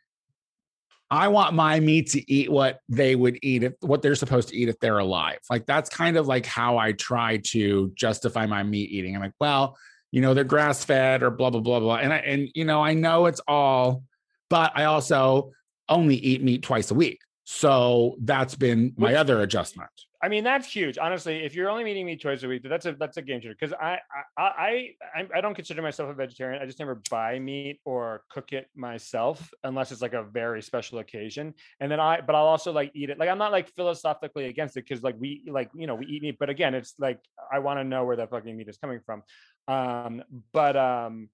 i 1.15 1.29
want 1.29 1.55
my 1.55 1.81
meat 1.81 2.11
to 2.11 2.21
eat 2.33 2.51
what 2.51 2.81
they 2.89 3.15
would 3.15 3.39
eat 3.43 3.63
if 3.63 3.73
what 3.81 4.03
they're 4.03 4.15
supposed 4.15 4.49
to 4.49 4.57
eat 4.57 4.69
if 4.69 4.79
they're 4.81 4.99
alive. 4.99 5.39
Like 5.51 5.65
that's 5.67 5.89
kind 5.89 6.17
of 6.17 6.27
like 6.27 6.47
how 6.47 6.77
i 6.79 6.93
try 6.93 7.39
to 7.53 7.93
justify 7.95 8.47
my 8.47 8.63
meat 8.63 8.91
eating. 8.91 9.15
I'm 9.15 9.23
like 9.23 9.39
well 9.41 9.77
you 10.11 10.21
know 10.21 10.33
they're 10.35 10.45
grass 10.45 10.85
fed 10.85 11.23
or 11.23 11.31
blah 11.31 11.51
blah 11.51 11.61
blah 11.61 11.81
blah. 11.81 11.97
And 11.97 12.13
i 12.13 12.19
and 12.19 12.49
you 12.55 12.65
know 12.65 12.81
i 12.83 12.95
know 12.95 13.27
it's 13.27 13.41
all 13.49 14.03
but 14.51 14.73
i 14.75 14.85
also 14.85 15.53
only 15.89 16.17
eat 16.17 16.43
meat 16.43 16.63
twice 16.63 16.91
a 16.91 16.95
week. 16.95 17.21
So 17.45 18.17
that's 18.23 18.55
been 18.55 18.95
my 18.97 19.09
Which- 19.09 19.17
other 19.17 19.41
adjustment 19.43 19.91
I 20.25 20.29
mean, 20.29 20.43
that's 20.43 20.73
huge. 20.73 20.97
Honestly, 20.97 21.45
if 21.45 21.55
you're 21.55 21.69
only 21.69 21.85
meeting 21.85 22.07
me 22.07 22.17
twice 22.17 22.43
a 22.45 22.49
week, 22.49 22.63
that's 22.65 22.87
a 22.87 22.93
that's 22.93 23.19
a 23.19 23.23
game 23.23 23.43
changer. 23.43 23.55
Because 23.61 23.75
I 23.75 23.99
I, 24.39 24.95
I 25.19 25.29
I 25.37 25.41
don't 25.43 25.55
consider 25.55 25.83
myself 25.83 26.09
a 26.09 26.15
vegetarian. 26.15 26.63
I 26.63 26.65
just 26.65 26.79
never 26.79 27.03
buy 27.11 27.39
meat 27.39 27.81
or 27.85 28.23
cook 28.31 28.55
it 28.55 28.69
myself 28.75 29.51
unless 29.65 29.93
it's 29.93 30.01
like 30.01 30.15
a 30.15 30.23
very 30.23 30.63
special 30.63 31.01
occasion. 31.01 31.53
And 31.79 31.93
then 31.93 32.01
I, 32.01 32.23
but 32.23 32.35
I'll 32.35 32.47
also 32.47 32.73
like 32.73 32.91
eat 32.95 33.11
it. 33.11 33.19
Like 33.19 33.29
I'm 33.29 33.37
not 33.37 33.53
like 33.53 33.69
philosophically 33.75 34.47
against 34.47 34.79
it 34.79 34.87
because 34.89 35.03
like 35.03 35.17
we 35.19 35.43
like 35.47 35.69
you 35.75 35.87
know 35.87 35.95
we 35.95 36.07
eat 36.07 36.23
meat, 36.23 36.37
but 36.41 36.49
again, 36.49 36.75
it's 36.75 36.95
like 36.99 37.21
I 37.53 37.59
want 37.59 37.81
to 37.81 37.85
know 37.85 38.07
where 38.07 38.17
that 38.17 38.31
fucking 38.31 38.57
meat 38.57 38.71
is 38.71 38.79
coming 38.79 39.01
from. 39.05 39.23
Um, 39.69 40.23
but 40.55 40.75
um, 40.75 41.29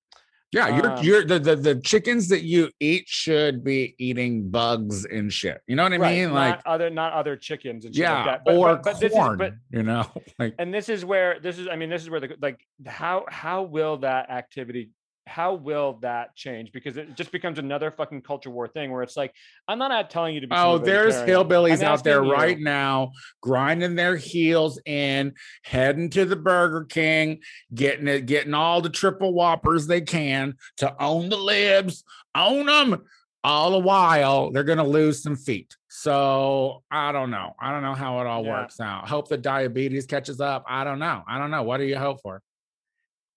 Yeah, 0.53 0.77
you're 0.77 0.91
Um, 0.91 1.05
you're 1.05 1.25
the, 1.25 1.39
the 1.39 1.55
the 1.55 1.75
chickens 1.77 2.29
that 2.29 2.43
you 2.43 2.71
eat 2.81 3.05
should 3.07 3.63
be 3.63 3.95
eating 3.99 4.51
bugs 4.51 5.05
and 5.05 5.33
shit. 5.33 5.61
You 5.69 5.77
know 5.77 5.85
what 5.85 5.93
I 5.93 5.97
right, 5.99 6.19
mean? 6.19 6.31
not 6.31 6.35
Like 6.35 6.61
other 6.67 6.91
not 6.91 7.13
other 7.13 7.37
chickens 7.37 7.85
and 7.85 7.95
shit 7.95 8.03
yeah, 8.03 8.17
like 8.17 8.27
that. 8.27 8.45
But, 8.45 8.55
or 8.57 8.75
but, 8.75 8.83
but 8.83 9.01
this 9.01 9.13
is 9.13 9.17
corn. 9.17 9.39
but 9.39 9.53
you 9.71 9.85
know, 9.85 10.07
like 10.41 10.57
and 10.59 10.75
this 10.75 10.89
is 10.89 11.05
where 11.05 11.39
this 11.41 11.59
is 11.59 11.69
i 11.69 11.77
mean 11.77 11.89
this 11.89 12.03
is 12.03 12.11
where 12.11 12.21
the 12.21 12.37
like 12.41 12.61
how 12.85 13.25
how 13.29 13.63
will 13.63 13.99
that 13.99 14.31
activity 14.31 14.91
how 15.31 15.55
will 15.55 15.99
that 16.03 16.35
change 16.35 16.73
because 16.73 16.97
it 16.97 17.15
just 17.15 17.31
becomes 17.31 17.59
another 17.59 17.91
fucking 17.93 18.21
culture 18.21 18.51
war 18.51 18.67
thing 18.67 18.91
where 18.91 19.03
it's 19.05 19.17
like 19.17 19.33
i'm 19.69 19.79
not 19.79 19.93
out 19.93 20.11
telling 20.11 20.35
you 20.35 20.41
to 20.41 20.49
be 20.49 20.55
oh, 20.57 20.77
there's 20.77 21.15
hillbillies 21.15 21.79
I'm 21.79 21.85
out 21.93 22.03
there 22.05 22.25
you- 22.25 22.33
right 22.33 22.59
now 22.59 23.13
grinding 23.41 23.95
their 23.95 24.17
heels 24.17 24.81
in, 24.85 25.35
heading 25.63 26.11
to 26.11 26.25
the 26.25 26.37
Burger 26.37 26.85
King, 26.85 27.41
getting 27.73 28.09
it, 28.09 28.27
getting 28.27 28.55
all 28.55 28.81
the 28.81 28.91
triple 28.91 29.33
whoppers 29.33 29.87
they 29.87 30.01
can 30.01 30.55
to 30.79 30.95
own 31.03 31.29
the 31.29 31.37
libs, 31.39 32.03
own 32.35 32.67
them. 32.67 33.03
All 33.43 33.71
the 33.71 33.79
while, 33.79 34.51
they're 34.51 34.65
gonna 34.65 34.85
lose 34.85 35.23
some 35.23 35.37
feet. 35.37 35.75
So 35.89 36.83
I 36.91 37.11
don't 37.13 37.31
know. 37.31 37.55
I 37.59 37.71
don't 37.71 37.83
know 37.83 37.95
how 37.95 38.21
it 38.21 38.27
all 38.27 38.45
Yeah. 38.45 38.51
works 38.61 38.81
out. 38.81 39.09
Hope 39.09 39.29
the 39.29 39.39
diabetes 39.39 40.05
catches 40.07 40.41
up. 40.43 40.65
I 40.69 40.85
don't 40.85 40.99
know. 40.99 41.23
I 41.27 41.39
don't 41.39 41.51
know. 41.51 41.63
What 41.63 41.79
do 41.79 41.85
you 41.85 41.97
hope 41.99 42.21
for? 42.21 42.43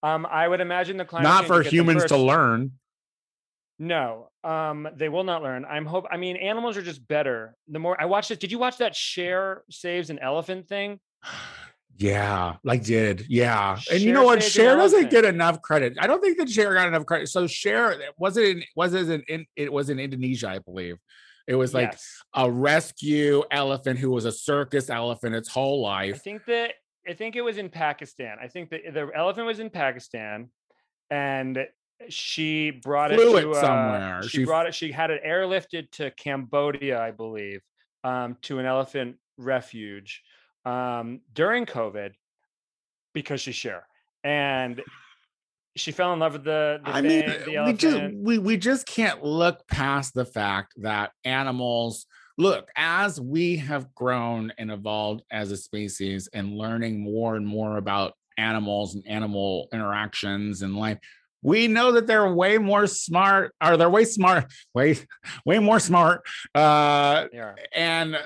Um 0.04 0.28
i 0.30 0.48
would 0.48 0.62
imagine 0.62 0.98
the 0.98 1.06
climate 1.06 1.24
not 1.28 1.46
for 1.46 1.64
humans 1.64 2.06
to 2.06 2.18
learn. 2.18 2.72
no 3.80 4.30
um 4.44 4.88
they 4.96 5.10
will 5.10 5.24
not 5.24 5.42
learn 5.42 5.66
i'm 5.66 5.86
hope 5.86 6.06
i 6.12 6.18
mean 6.18 6.36
animals 6.36 6.78
are 6.78 6.82
just 6.82 7.08
better 7.08 7.56
the 7.70 7.80
more 7.80 8.00
i 8.00 8.06
watched 8.06 8.30
it 8.30 8.40
did 8.40 8.52
you 8.52 8.60
watch 8.60 8.78
that 8.78 8.96
Cher 8.96 9.64
saves 9.70 10.10
an 10.10 10.20
elephant 10.20 10.68
thing 10.68 11.00
Yeah, 11.96 12.56
like 12.64 12.84
did. 12.84 13.28
Yeah. 13.30 13.78
and 13.92 14.02
you 14.02 14.14
know 14.14 14.24
what? 14.24 14.42
Cher 14.42 14.76
doesn't 14.76 15.12
get 15.12 15.26
enough 15.26 15.62
credit. 15.62 15.94
I 16.00 16.08
don't 16.08 16.22
think 16.24 16.40
that 16.40 16.50
Cher 16.50 16.74
got 16.74 16.88
enough 16.88 17.06
credit. 17.06 17.30
So 17.30 17.46
Cher 17.46 17.96
was 18.18 18.36
it 18.36 18.46
in 18.58 18.64
was 18.76 18.96
it 18.96 19.08
in, 19.10 19.22
in 19.30 19.46
it 19.56 19.72
was 19.72 19.92
in 19.92 20.00
Indonesia, 20.00 20.50
I 20.50 20.58
believe. 20.58 20.98
It 21.46 21.54
was 21.54 21.72
like 21.76 21.92
Yes. 21.92 22.24
a 22.34 22.50
rescue 22.50 23.44
elephant 23.52 24.00
who 24.00 24.10
was 24.10 24.26
a 24.26 24.32
circus 24.32 24.90
elephant 24.90 25.36
its 25.36 25.50
whole 25.50 25.84
life. 25.84 26.16
I 26.16 26.18
think 26.18 26.46
that 26.46 26.74
I 27.08 27.14
think 27.14 27.36
it 27.36 27.42
was 27.42 27.58
in 27.58 27.70
Pakistan. 27.70 28.38
I 28.42 28.48
think 28.48 28.70
that 28.70 28.82
the 28.94 29.10
elephant 29.16 29.46
was 29.48 29.60
in 29.60 29.70
Pakistan, 29.70 30.50
and 31.10 31.68
she 32.10 32.72
brought 32.72 33.12
it 33.12 33.18
to 33.18 33.36
it 33.38 33.48
uh, 33.48 33.62
somewhere. 33.62 34.24
She, 34.24 34.30
She 34.40 34.46
brought 34.46 34.68
it. 34.68 34.76
She 34.76 34.92
had 34.92 35.12
it 35.12 35.24
airlifted 35.24 35.92
to 35.92 36.12
Cambodia, 36.12 37.02
I 37.02 37.12
believe, 37.12 37.62
um, 38.04 38.38
to 38.44 38.60
an 38.60 38.66
elephant 38.66 39.18
refuge 39.38 40.22
um, 40.66 41.22
during 41.34 41.66
COVID 41.66 42.12
because 43.14 43.42
she's 43.42 43.56
Cher, 43.56 43.86
and 44.24 44.82
she 45.76 45.92
fell 45.92 46.14
in 46.14 46.20
love 46.20 46.34
with 46.34 46.44
the. 46.44 46.80
the 46.84 46.90
I 46.90 47.02
thing, 47.02 47.28
mean, 47.30 47.40
the 47.46 47.64
we 47.66 47.74
just 47.74 48.14
we 48.16 48.38
we 48.38 48.58
just 48.58 48.86
can't 48.86 49.24
look 49.24 49.68
past 49.68 50.14
the 50.14 50.26
fact 50.26 50.74
that 50.78 51.12
animals 51.26 52.06
look 52.38 52.70
as 52.76 53.20
we 53.20 53.58
have 53.58 53.94
grown 53.94 54.52
and 54.58 54.72
evolved 54.72 55.24
as 55.32 55.52
a 55.52 55.58
species 55.58 56.28
and 56.34 56.58
learning 56.58 57.00
more 57.00 57.36
and 57.36 57.46
more 57.46 57.78
about 57.78 58.14
animals 58.38 58.96
and 58.96 59.08
animal 59.08 59.68
interactions 59.72 60.62
and 60.64 60.76
life 60.76 60.98
we 61.44 61.68
know 61.68 61.92
that 61.92 62.08
they're 62.08 62.34
way 62.34 62.58
more 62.58 62.88
smart 62.88 63.54
or 63.64 63.78
they're 63.78 63.90
way 63.90 64.06
smart 64.06 64.52
way 64.74 64.98
way 65.46 65.60
more 65.60 65.80
smart 65.80 66.22
uh 66.56 67.28
are. 67.36 67.56
and 67.76 68.18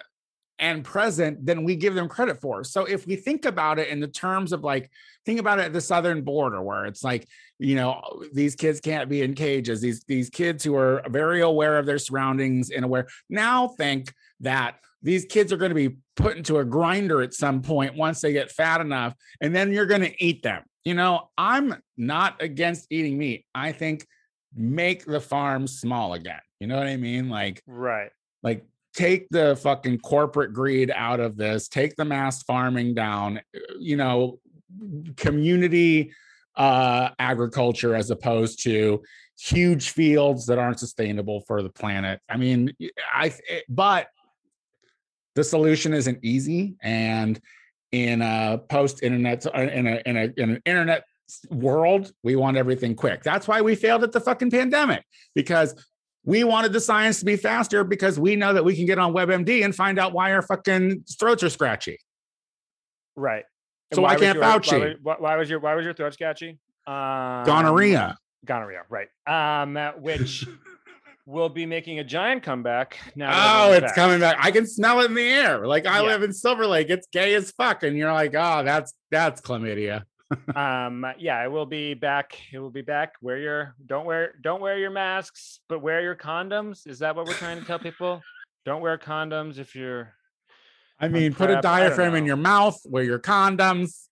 and 0.60 0.84
present 0.84 1.46
than 1.46 1.64
we 1.64 1.76
give 1.76 1.94
them 1.94 2.08
credit 2.08 2.42
for. 2.42 2.64
So 2.64 2.86
if 2.86 3.06
we 3.06 3.16
think 3.16 3.46
about 3.46 3.80
it 3.80 3.90
in 3.90 4.00
the 4.00 4.08
terms 4.08 4.52
of 4.52 4.64
like, 4.64 4.90
think 5.26 5.40
about 5.40 5.60
it 5.60 5.66
at 5.66 5.74
the 5.74 5.82
southern 5.82 6.24
border 6.24 6.62
where 6.62 6.86
it's 6.86 7.04
like, 7.04 7.28
you 7.60 7.76
know, 7.76 8.02
these 8.34 8.56
kids 8.56 8.80
can't 8.80 9.10
be 9.10 9.22
in 9.22 9.34
cages. 9.34 9.82
These 9.82 10.04
these 10.04 10.30
kids 10.30 10.64
who 10.64 10.76
are 10.76 11.04
very 11.10 11.42
aware 11.42 11.78
of 11.78 11.86
their 11.86 11.98
surroundings 11.98 12.70
and 12.70 12.86
aware 12.86 13.08
now 13.30 13.70
think 13.70 14.14
that 14.42 14.76
these 15.02 15.26
kids 15.26 15.52
are 15.54 15.58
going 15.58 15.70
to 15.70 15.76
be 15.76 15.98
put 16.16 16.38
into 16.38 16.58
a 16.58 16.66
grinder 16.66 17.22
at 17.22 17.34
some 17.34 17.62
point 17.62 17.96
once 17.96 18.22
they 18.22 18.34
get 18.34 18.52
fat 18.52 18.82
enough, 18.82 19.14
and 19.42 19.56
then 19.56 19.72
you're 19.72 19.86
going 19.86 20.02
to 20.02 20.24
eat 20.24 20.44
them. 20.44 20.64
You 20.86 20.94
know, 20.94 21.30
I'm 21.38 21.76
not 21.98 22.42
against 22.42 22.88
eating 22.92 23.18
meat. 23.18 23.46
I 23.54 23.72
think 23.72 24.06
make 24.56 25.06
the 25.06 25.20
farm 25.20 25.68
small 25.68 26.14
again. 26.14 26.40
You 26.60 26.68
know 26.68 26.78
what 26.78 26.88
I 26.88 26.98
mean? 26.98 27.30
Like, 27.30 27.62
right. 27.68 28.10
Like 28.44 28.66
take 28.94 29.28
the 29.30 29.56
fucking 29.58 30.00
corporate 30.00 30.54
greed 30.54 30.92
out 30.94 31.20
of 31.20 31.38
this, 31.38 31.68
take 31.68 31.96
the 31.96 32.06
mass 32.06 32.42
farming 32.44 32.96
down, 32.96 33.38
uh, 33.38 33.60
you 33.80 33.96
know, 33.96 34.40
community 35.16 36.12
uh 36.58 37.10
agriculture 37.20 37.96
as 37.96 38.10
opposed 38.10 38.64
to 38.64 39.02
huge 39.40 39.92
fields 39.92 40.48
that 40.48 40.58
aren't 40.58 40.80
sustainable 40.80 41.42
for 41.42 41.62
the 41.62 41.70
planet. 41.70 42.20
I 42.28 42.38
mean, 42.38 42.74
I 43.14 43.34
it, 43.48 43.66
but 43.70 44.08
the 45.36 45.44
solution 45.44 45.94
isn't 45.94 46.20
easy 46.24 46.76
and 46.82 47.40
in 47.92 48.22
a 48.22 48.60
post 48.70 49.04
internet 49.04 49.46
uh, 49.46 49.60
in 49.60 49.88
a 49.88 50.02
in 50.06 50.18
a 50.18 50.34
in 50.38 50.50
an 50.52 50.62
internet 50.66 51.04
world, 51.50 52.12
we 52.24 52.36
want 52.36 52.58
everything 52.58 52.96
quick. 52.96 53.24
That's 53.24 53.48
why 53.48 53.62
we 53.62 53.76
failed 53.76 54.04
at 54.04 54.12
the 54.12 54.20
fucking 54.20 54.52
pandemic 54.52 55.04
because 55.36 55.76
we 56.24 56.44
wanted 56.44 56.74
the 56.74 56.82
science 56.82 57.20
to 57.20 57.26
be 57.26 57.38
faster 57.38 57.84
because 57.84 58.20
we 58.20 58.36
know 58.36 58.54
that 58.54 58.66
we 58.66 58.76
can 58.76 58.86
get 58.86 59.00
on 59.00 59.14
WebMD 59.14 59.64
and 59.64 59.74
find 59.74 60.00
out 60.00 60.14
why 60.14 60.34
our 60.34 60.42
fucking 60.42 61.06
throats 61.20 61.44
are 61.44 61.50
scratchy. 61.50 62.00
Right. 63.16 63.46
So 63.94 64.02
why, 64.02 64.16
can't 64.16 64.36
your, 64.36 64.44
Fauci? 64.44 64.96
Why, 65.02 65.16
why, 65.18 65.36
was 65.38 65.50
your 65.50 65.60
why 65.60 65.76
was 65.76 65.86
your 65.86 65.94
throat 65.94 66.14
scratchy? 66.14 66.60
Um, 66.86 67.46
gonorrhea. 67.46 68.18
Gonorrhea, 68.46 68.84
right? 68.90 69.08
Um, 69.26 69.76
which 70.02 70.46
will 71.26 71.50
be 71.50 71.66
making 71.66 72.00
a 72.00 72.04
giant 72.04 72.44
comeback 72.44 72.98
now. 73.16 73.32
Oh, 73.34 73.74
it's 73.74 73.82
back. 73.82 73.96
coming 73.96 74.20
back. 74.20 74.38
I 74.40 74.52
can 74.52 74.66
smell 74.66 75.02
it 75.02 75.06
in 75.06 75.14
the 75.14 75.22
air. 75.22 75.66
Like 75.66 75.86
I 75.86 76.02
yeah. 76.02 76.08
live 76.08 76.24
in 76.24 76.34
Silver 76.34 76.68
Lake. 76.68 76.90
It's 76.90 77.08
gay 77.08 77.34
as 77.36 77.52
fuck, 77.52 77.84
and 77.84 77.98
you're 77.98 78.12
like, 78.12 78.34
oh, 78.36 78.64
that's 78.64 78.94
that's 79.12 79.42
chlamydia 79.42 80.04
um 80.56 81.06
yeah 81.18 81.44
it 81.44 81.50
will 81.50 81.66
be 81.66 81.94
back 81.94 82.38
it 82.52 82.60
will 82.60 82.70
be 82.70 82.82
back 82.82 83.14
wear 83.22 83.38
your 83.38 83.76
don't 83.86 84.06
wear 84.06 84.34
don't 84.42 84.62
wear 84.62 84.78
your 84.78 84.92
masks 84.92 85.62
but 85.70 85.82
wear 85.82 86.02
your 86.02 86.16
condoms 86.16 86.86
is 86.86 87.00
that 87.00 87.16
what 87.16 87.26
we're 87.26 87.34
trying 87.34 87.60
to 87.60 87.66
tell 87.66 87.80
people 87.80 88.22
don't 88.66 88.82
wear 88.82 88.98
condoms 88.98 89.58
if 89.58 89.74
you're 89.74 90.14
i 91.00 91.08
mean 91.08 91.34
put 91.34 91.50
a 91.50 91.62
diaphragm 91.62 92.16
in 92.16 92.26
your 92.26 92.38
mouth 92.38 92.80
wear 92.86 93.04
your 93.04 93.20
condoms. 93.20 94.08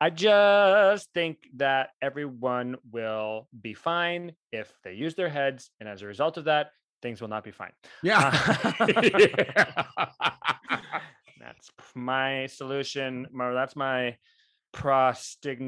I 0.00 0.10
just 0.10 1.12
think 1.12 1.38
that 1.56 1.90
everyone 2.00 2.76
will 2.92 3.48
be 3.60 3.74
fine 3.74 4.30
if 4.52 4.72
they 4.84 4.92
use 4.92 5.16
their 5.16 5.28
heads 5.28 5.70
and 5.80 5.88
as 5.88 6.02
a 6.02 6.06
result 6.06 6.36
of 6.36 6.44
that 6.44 6.68
things 7.02 7.20
will 7.20 7.28
not 7.28 7.44
be 7.44 7.50
fine. 7.50 7.72
Yeah, 8.02 8.30
uh, 8.78 8.86
that's 11.40 11.70
my 11.94 12.46
solution 12.46 13.26
that's 13.34 13.74
my 13.74 14.16
prostate 14.72 15.60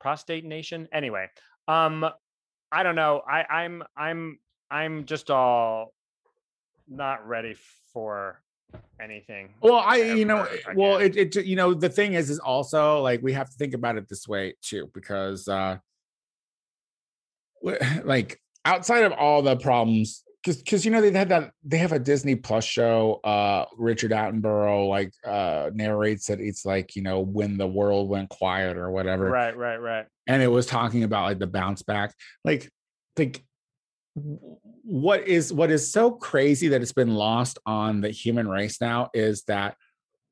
prostate 0.00 0.44
nation 0.44 0.88
anyway 0.92 1.28
um 1.68 2.04
i 2.72 2.82
don't 2.82 2.96
know. 2.96 3.22
I 3.28 3.44
i'm 3.44 3.82
i'm 3.96 4.38
i'm 4.70 5.04
just 5.04 5.30
all 5.30 5.94
not 6.88 7.26
ready 7.26 7.54
for 7.92 8.42
anything 9.00 9.48
well 9.60 9.76
i 9.76 9.96
you 9.96 10.24
know 10.24 10.42
again. 10.44 10.76
well 10.76 10.98
it, 10.98 11.16
it 11.16 11.46
you 11.46 11.56
know 11.56 11.72
the 11.72 11.88
thing 11.88 12.14
is 12.14 12.30
is 12.30 12.38
also 12.38 13.00
like 13.00 13.22
we 13.22 13.32
have 13.32 13.48
to 13.48 13.56
think 13.56 13.72
about 13.72 13.96
it 13.96 14.08
this 14.08 14.26
way 14.26 14.54
too 14.60 14.90
because 14.92 15.46
uh 15.48 15.76
like 18.04 18.40
outside 18.64 19.04
of 19.04 19.12
all 19.12 19.42
the 19.42 19.56
problems 19.56 20.24
because 20.42 20.62
because 20.62 20.84
you 20.84 20.90
know 20.90 21.00
they 21.00 21.12
had 21.12 21.28
that 21.28 21.52
they 21.64 21.78
have 21.78 21.92
a 21.92 21.98
Disney 21.98 22.34
Plus 22.34 22.64
show. 22.64 23.20
Uh, 23.24 23.66
Richard 23.76 24.12
Attenborough 24.12 24.88
like 24.88 25.12
uh 25.24 25.70
narrates 25.74 26.30
it. 26.30 26.40
It's 26.40 26.64
like 26.64 26.96
you 26.96 27.02
know 27.02 27.20
when 27.20 27.58
the 27.58 27.66
world 27.66 28.08
went 28.08 28.28
quiet 28.30 28.76
or 28.76 28.90
whatever. 28.90 29.30
Right, 29.30 29.56
right, 29.56 29.76
right. 29.76 30.06
And 30.26 30.42
it 30.42 30.48
was 30.48 30.66
talking 30.66 31.04
about 31.04 31.24
like 31.24 31.38
the 31.38 31.46
bounce 31.46 31.82
back. 31.82 32.14
Like, 32.44 32.70
like 33.16 33.42
Mm-hmm. 34.18 34.34
what 34.82 35.28
is 35.28 35.52
what 35.52 35.70
is 35.70 35.92
so 35.92 36.10
crazy 36.10 36.68
that 36.68 36.82
it's 36.82 36.94
been 36.94 37.14
lost 37.14 37.58
on 37.66 38.00
the 38.00 38.10
human 38.10 38.48
race 38.48 38.80
now 38.80 39.10
is 39.14 39.44
that 39.44 39.76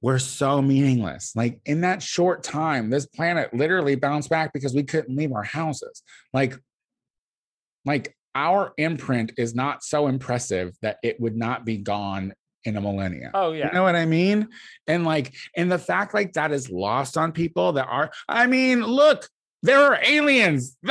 we're 0.03 0.19
so 0.19 0.61
meaningless. 0.61 1.35
Like 1.35 1.61
in 1.65 1.81
that 1.81 2.03
short 2.03 2.43
time, 2.43 2.91
this 2.91 3.07
planet 3.07 3.53
literally 3.55 3.95
bounced 3.95 4.31
back 4.31 4.53
because 4.53 4.75
we 4.75 4.83
couldn't 4.83 5.17
leave 5.17 5.33
our 5.33 5.43
houses. 5.43 6.03
Like, 6.33 6.55
like 7.85 8.15
our 8.35 8.73
imprint 8.77 9.33
is 9.39 9.55
not 9.55 9.83
so 9.83 10.07
impressive 10.07 10.77
that 10.83 10.99
it 11.03 11.19
would 11.21 11.37
not 11.37 11.65
be 11.65 11.79
gone 11.79 12.35
in 12.65 12.77
a 12.77 12.81
millennia. 12.81 13.31
Oh 13.33 13.53
yeah. 13.53 13.67
You 13.67 13.73
know 13.73 13.83
what 13.83 13.97
I 13.97 14.07
mean? 14.07 14.49
And 14.87 15.05
like 15.05 15.35
and 15.57 15.73
the 15.73 15.79
fact 15.79 16.15
like 16.15 16.35
that 16.35 16.53
is 16.53 16.69
lost 16.69 17.17
on 17.17 17.33
people 17.33 17.73
that 17.73 17.87
are 17.87 18.11
I 18.29 18.47
mean, 18.47 18.83
look, 18.83 19.29
there 19.62 19.81
are 19.81 19.99
aliens. 20.05 20.77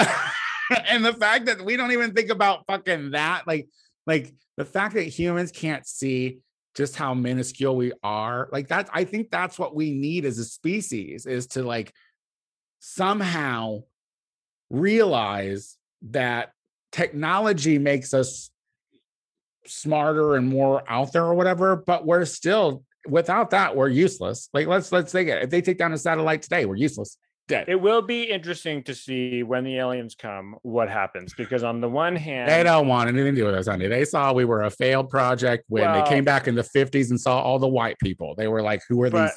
and 0.89 1.05
the 1.05 1.13
fact 1.13 1.45
that 1.45 1.63
we 1.63 1.77
don't 1.77 1.91
even 1.91 2.13
think 2.13 2.29
about 2.29 2.65
fucking 2.67 3.11
that 3.11 3.45
like 3.47 3.67
like 4.05 4.33
the 4.57 4.65
fact 4.65 4.95
that 4.95 5.03
humans 5.03 5.51
can't 5.51 5.87
see 5.87 6.39
just 6.75 6.95
how 6.95 7.13
minuscule 7.13 7.75
we 7.75 7.91
are 8.03 8.49
like 8.51 8.67
that 8.67 8.89
i 8.93 9.03
think 9.03 9.31
that's 9.31 9.57
what 9.57 9.75
we 9.75 9.91
need 9.91 10.25
as 10.25 10.37
a 10.37 10.45
species 10.45 11.25
is 11.25 11.47
to 11.47 11.63
like 11.63 11.93
somehow 12.79 13.79
realize 14.69 15.77
that 16.01 16.51
technology 16.91 17.77
makes 17.77 18.13
us 18.13 18.51
smarter 19.67 20.35
and 20.35 20.47
more 20.47 20.83
out 20.87 21.11
there 21.11 21.25
or 21.25 21.33
whatever, 21.33 21.75
but 21.75 22.05
we're 22.05 22.25
still 22.25 22.83
without 23.07 23.51
that, 23.51 23.75
we're 23.75 23.89
useless. 23.89 24.49
Like 24.53 24.67
let's 24.67 24.91
let's 24.91 25.11
take 25.11 25.27
it. 25.27 25.43
If 25.43 25.49
they 25.49 25.61
take 25.61 25.77
down 25.77 25.93
a 25.93 25.97
satellite 25.97 26.41
today, 26.41 26.65
we're 26.65 26.75
useless. 26.75 27.17
Dead. 27.47 27.65
It 27.67 27.79
will 27.79 28.01
be 28.01 28.23
interesting 28.23 28.81
to 28.83 28.95
see 28.95 29.43
when 29.43 29.63
the 29.63 29.77
aliens 29.77 30.15
come 30.15 30.55
what 30.63 30.89
happens 30.89 31.35
because 31.35 31.63
on 31.63 31.79
the 31.79 31.87
one 31.87 32.15
hand 32.15 32.49
they 32.49 32.63
don't 32.63 32.87
want 32.87 33.07
anything 33.07 33.35
to 33.35 33.41
do 33.41 33.45
with 33.45 33.53
us, 33.53 33.67
honey. 33.67 33.87
They 33.87 34.03
saw 34.03 34.33
we 34.33 34.45
were 34.45 34.63
a 34.63 34.71
failed 34.71 35.09
project 35.09 35.65
when 35.67 35.83
well, 35.83 36.03
they 36.03 36.09
came 36.09 36.23
back 36.23 36.47
in 36.47 36.55
the 36.55 36.63
50s 36.63 37.11
and 37.11 37.21
saw 37.21 37.39
all 37.39 37.59
the 37.59 37.67
white 37.67 37.97
people. 37.99 38.33
They 38.35 38.47
were 38.47 38.63
like, 38.63 38.81
who 38.89 39.01
are 39.03 39.11
these? 39.11 39.29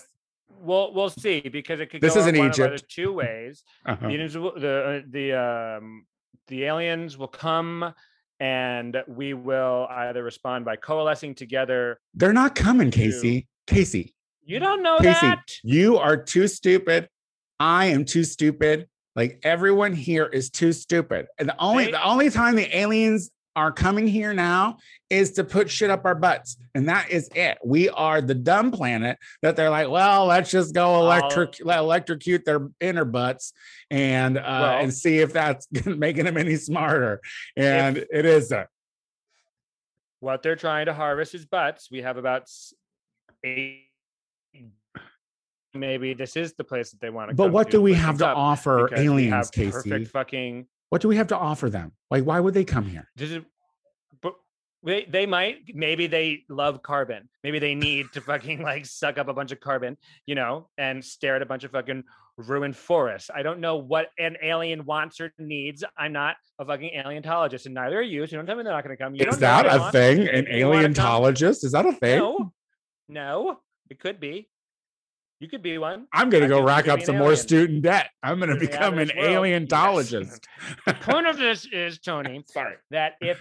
We'll 0.60 0.94
we'll 0.94 1.10
see 1.10 1.40
because 1.40 1.80
it 1.80 1.90
could 1.90 2.00
this 2.00 2.14
go 2.14 2.20
is 2.20 2.26
in 2.26 2.38
one 2.38 2.48
Egypt. 2.48 2.82
Of 2.82 2.88
two 2.88 3.12
ways. 3.12 3.62
Uh-huh. 3.86 4.08
The 4.08 4.26
the 4.56 5.04
the 5.08 5.32
um 5.34 6.06
the 6.46 6.64
aliens 6.64 7.18
will 7.18 7.28
come 7.28 7.92
and 8.40 8.96
we 9.06 9.34
will 9.34 9.86
either 9.90 10.22
respond 10.22 10.64
by 10.64 10.76
coalescing 10.76 11.34
together. 11.34 12.00
They're 12.14 12.32
not 12.32 12.54
coming, 12.54 12.90
Casey. 12.90 13.46
Casey. 13.66 14.14
You 14.44 14.58
don't 14.58 14.82
know 14.82 14.98
Casey, 14.98 15.26
that. 15.26 15.42
You 15.62 15.98
are 15.98 16.16
too 16.16 16.48
stupid. 16.48 17.08
I 17.60 17.86
am 17.86 18.04
too 18.04 18.24
stupid. 18.24 18.88
Like 19.16 19.40
everyone 19.42 19.92
here 19.92 20.26
is 20.26 20.50
too 20.50 20.72
stupid. 20.72 21.26
And 21.38 21.48
the 21.48 21.56
only 21.58 21.90
the 21.90 22.02
only 22.02 22.30
time 22.30 22.54
the 22.54 22.76
aliens 22.76 23.30
are 23.56 23.72
coming 23.72 24.06
here 24.06 24.32
now 24.32 24.76
is 25.10 25.32
to 25.32 25.42
put 25.42 25.68
shit 25.68 25.90
up 25.90 26.04
our 26.04 26.14
butts. 26.14 26.56
And 26.76 26.88
that 26.88 27.10
is 27.10 27.28
it. 27.34 27.58
We 27.64 27.88
are 27.88 28.20
the 28.20 28.34
dumb 28.34 28.70
planet 28.70 29.18
that 29.42 29.56
they're 29.56 29.70
like, 29.70 29.88
well, 29.88 30.26
let's 30.26 30.50
just 30.50 30.72
go 30.72 31.00
electric 31.00 31.58
electrocute 31.58 32.44
their 32.44 32.68
inner 32.80 33.04
butts 33.04 33.52
and 33.90 34.38
uh 34.38 34.42
well, 34.46 34.78
and 34.78 34.94
see 34.94 35.18
if 35.18 35.32
that's 35.32 35.66
making 35.84 36.26
them 36.26 36.36
any 36.36 36.54
smarter. 36.54 37.20
And 37.56 37.96
it 37.96 38.24
isn't. 38.24 38.68
What 40.20 40.42
they're 40.42 40.56
trying 40.56 40.86
to 40.86 40.94
harvest 40.94 41.34
is 41.34 41.44
butts. 41.44 41.88
We 41.90 42.02
have 42.02 42.16
about 42.16 42.48
eight 43.42 43.87
maybe 45.74 46.14
this 46.14 46.36
is 46.36 46.54
the 46.54 46.64
place 46.64 46.90
that 46.90 47.00
they 47.00 47.10
want 47.10 47.30
to 47.30 47.36
go. 47.36 47.44
but 47.44 47.52
what 47.52 47.70
do 47.70 47.80
we 47.80 47.94
have 47.94 48.18
to 48.18 48.26
offer 48.26 48.88
aliens 48.94 49.50
casey 49.50 49.70
perfect 49.70 50.08
fucking 50.08 50.66
what 50.90 51.02
do 51.02 51.08
we 51.08 51.16
have 51.16 51.28
to 51.28 51.36
offer 51.36 51.68
them? 51.68 51.92
Like, 52.10 52.24
why 52.24 52.40
would 52.40 52.54
they 52.54 52.64
come 52.64 52.84
here? 52.84 53.10
Is, 53.18 53.40
but 54.22 54.34
they 54.82 55.04
they 55.04 55.26
might 55.26 55.58
maybe 55.74 56.06
they 56.06 56.44
love 56.48 56.82
carbon. 56.82 57.28
Maybe 57.44 57.58
they 57.58 57.74
need 57.74 58.06
to 58.14 58.20
fucking 58.20 58.62
like 58.62 58.86
suck 58.86 59.18
up 59.18 59.28
a 59.28 59.34
bunch 59.34 59.52
of 59.52 59.60
carbon, 59.60 59.96
you 60.26 60.34
know, 60.34 60.68
and 60.78 61.04
stare 61.04 61.36
at 61.36 61.42
a 61.42 61.46
bunch 61.46 61.64
of 61.64 61.72
fucking 61.72 62.04
ruined 62.36 62.76
forests. 62.76 63.30
I 63.34 63.42
don't 63.42 63.60
know 63.60 63.76
what 63.76 64.10
an 64.18 64.36
alien 64.42 64.84
wants 64.86 65.20
or 65.20 65.32
needs. 65.38 65.84
I'm 65.96 66.12
not 66.12 66.36
a 66.58 66.64
fucking 66.64 66.94
aleontologist, 66.94 67.66
and 67.66 67.74
neither 67.74 67.98
are 67.98 68.02
you. 68.02 68.26
So 68.26 68.36
don't 68.36 68.46
tell 68.46 68.56
me 68.56 68.62
they're 68.62 68.72
not 68.72 68.84
going 68.84 68.96
to 68.96 69.02
come. 69.02 69.14
You 69.14 69.26
is 69.26 69.38
that 69.38 69.66
a 69.66 69.90
thing? 69.90 70.28
An 70.28 70.46
aleontologist? 70.48 71.64
Is 71.64 71.72
that 71.72 71.84
a 71.84 71.92
thing? 71.92 72.18
No, 72.18 72.52
no, 73.08 73.60
it 73.90 73.98
could 73.98 74.20
be. 74.20 74.48
You 75.40 75.48
could 75.48 75.62
be 75.62 75.78
one. 75.78 76.06
I'm 76.12 76.30
going 76.30 76.42
to 76.42 76.48
go 76.48 76.62
rack 76.62 76.88
up 76.88 77.00
some 77.02 77.16
more 77.16 77.36
student 77.36 77.82
debt. 77.82 78.10
I'm 78.24 78.38
going 78.40 78.50
to 78.50 78.58
become 78.58 78.98
an 78.98 79.12
aleontologist. 79.16 80.46
the 80.86 80.94
point 80.94 81.28
of 81.28 81.38
this 81.38 81.64
is, 81.70 82.00
Tony, 82.00 82.44
sorry, 82.50 82.74
that 82.90 83.14
if 83.20 83.40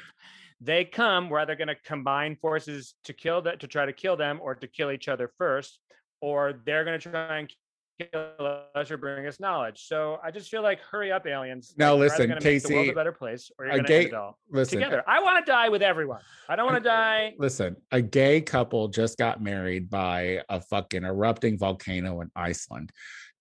they 0.62 0.86
come 0.86 1.30
we're 1.30 1.40
either 1.40 1.56
going 1.56 1.68
to 1.68 1.76
combine 1.86 2.36
forces 2.36 2.96
to 3.04 3.14
kill 3.14 3.44
that 3.44 3.60
to 3.60 3.68
try 3.68 3.86
to 3.86 3.94
kill 3.94 4.18
them 4.18 4.40
or 4.42 4.56
to 4.56 4.68
kill 4.68 4.92
each 4.92 5.08
other 5.08 5.32
first, 5.38 5.80
or 6.22 6.62
they're 6.66 6.86
going 6.86 7.00
to 7.00 7.10
try 7.10 7.38
and 7.38 7.52
kill 8.00 8.62
us 8.76 8.92
or 8.92 8.98
bring 8.98 9.26
us 9.28 9.40
knowledge. 9.40 9.86
So 9.88 10.20
I 10.24 10.32
just 10.32 10.50
feel 10.50 10.62
like 10.62 10.80
hurry 10.80 11.12
up, 11.12 11.26
aliens. 11.26 11.74
Now 11.78 11.94
Like, 11.94 12.12
listen, 12.12 12.30
make 12.30 12.40
the 12.40 12.44
world 12.44 12.44
Casey, 12.44 12.90
a 12.90 12.94
better 12.94 13.12
place, 13.12 13.52
or 13.58 13.66
you're 13.66 13.74
going 13.76 13.86
to 13.86 13.94
end 13.94 14.04
gay- 14.04 14.08
it 14.10 14.14
all 14.14 14.38
Listen, 14.50 14.80
together. 14.80 15.04
I 15.08 15.22
want 15.22 15.46
to 15.46 15.52
die 15.52 15.70
with 15.70 15.82
everyone. 15.82 16.22
I 16.48 16.56
don't 16.56 16.66
want 16.66 16.84
to 16.84 16.90
die. 16.90 17.34
listen, 17.38 17.76
a 17.92 18.02
gay 18.02 18.42
couple 18.42 18.88
just 18.88 19.18
got 19.18 19.42
married 19.42 19.90
by 19.90 20.42
a 20.50 20.62
fucking 20.62 21.04
erupting 21.04 21.58
volcano 21.58 22.22
in 22.22 22.30
Iceland. 22.36 22.92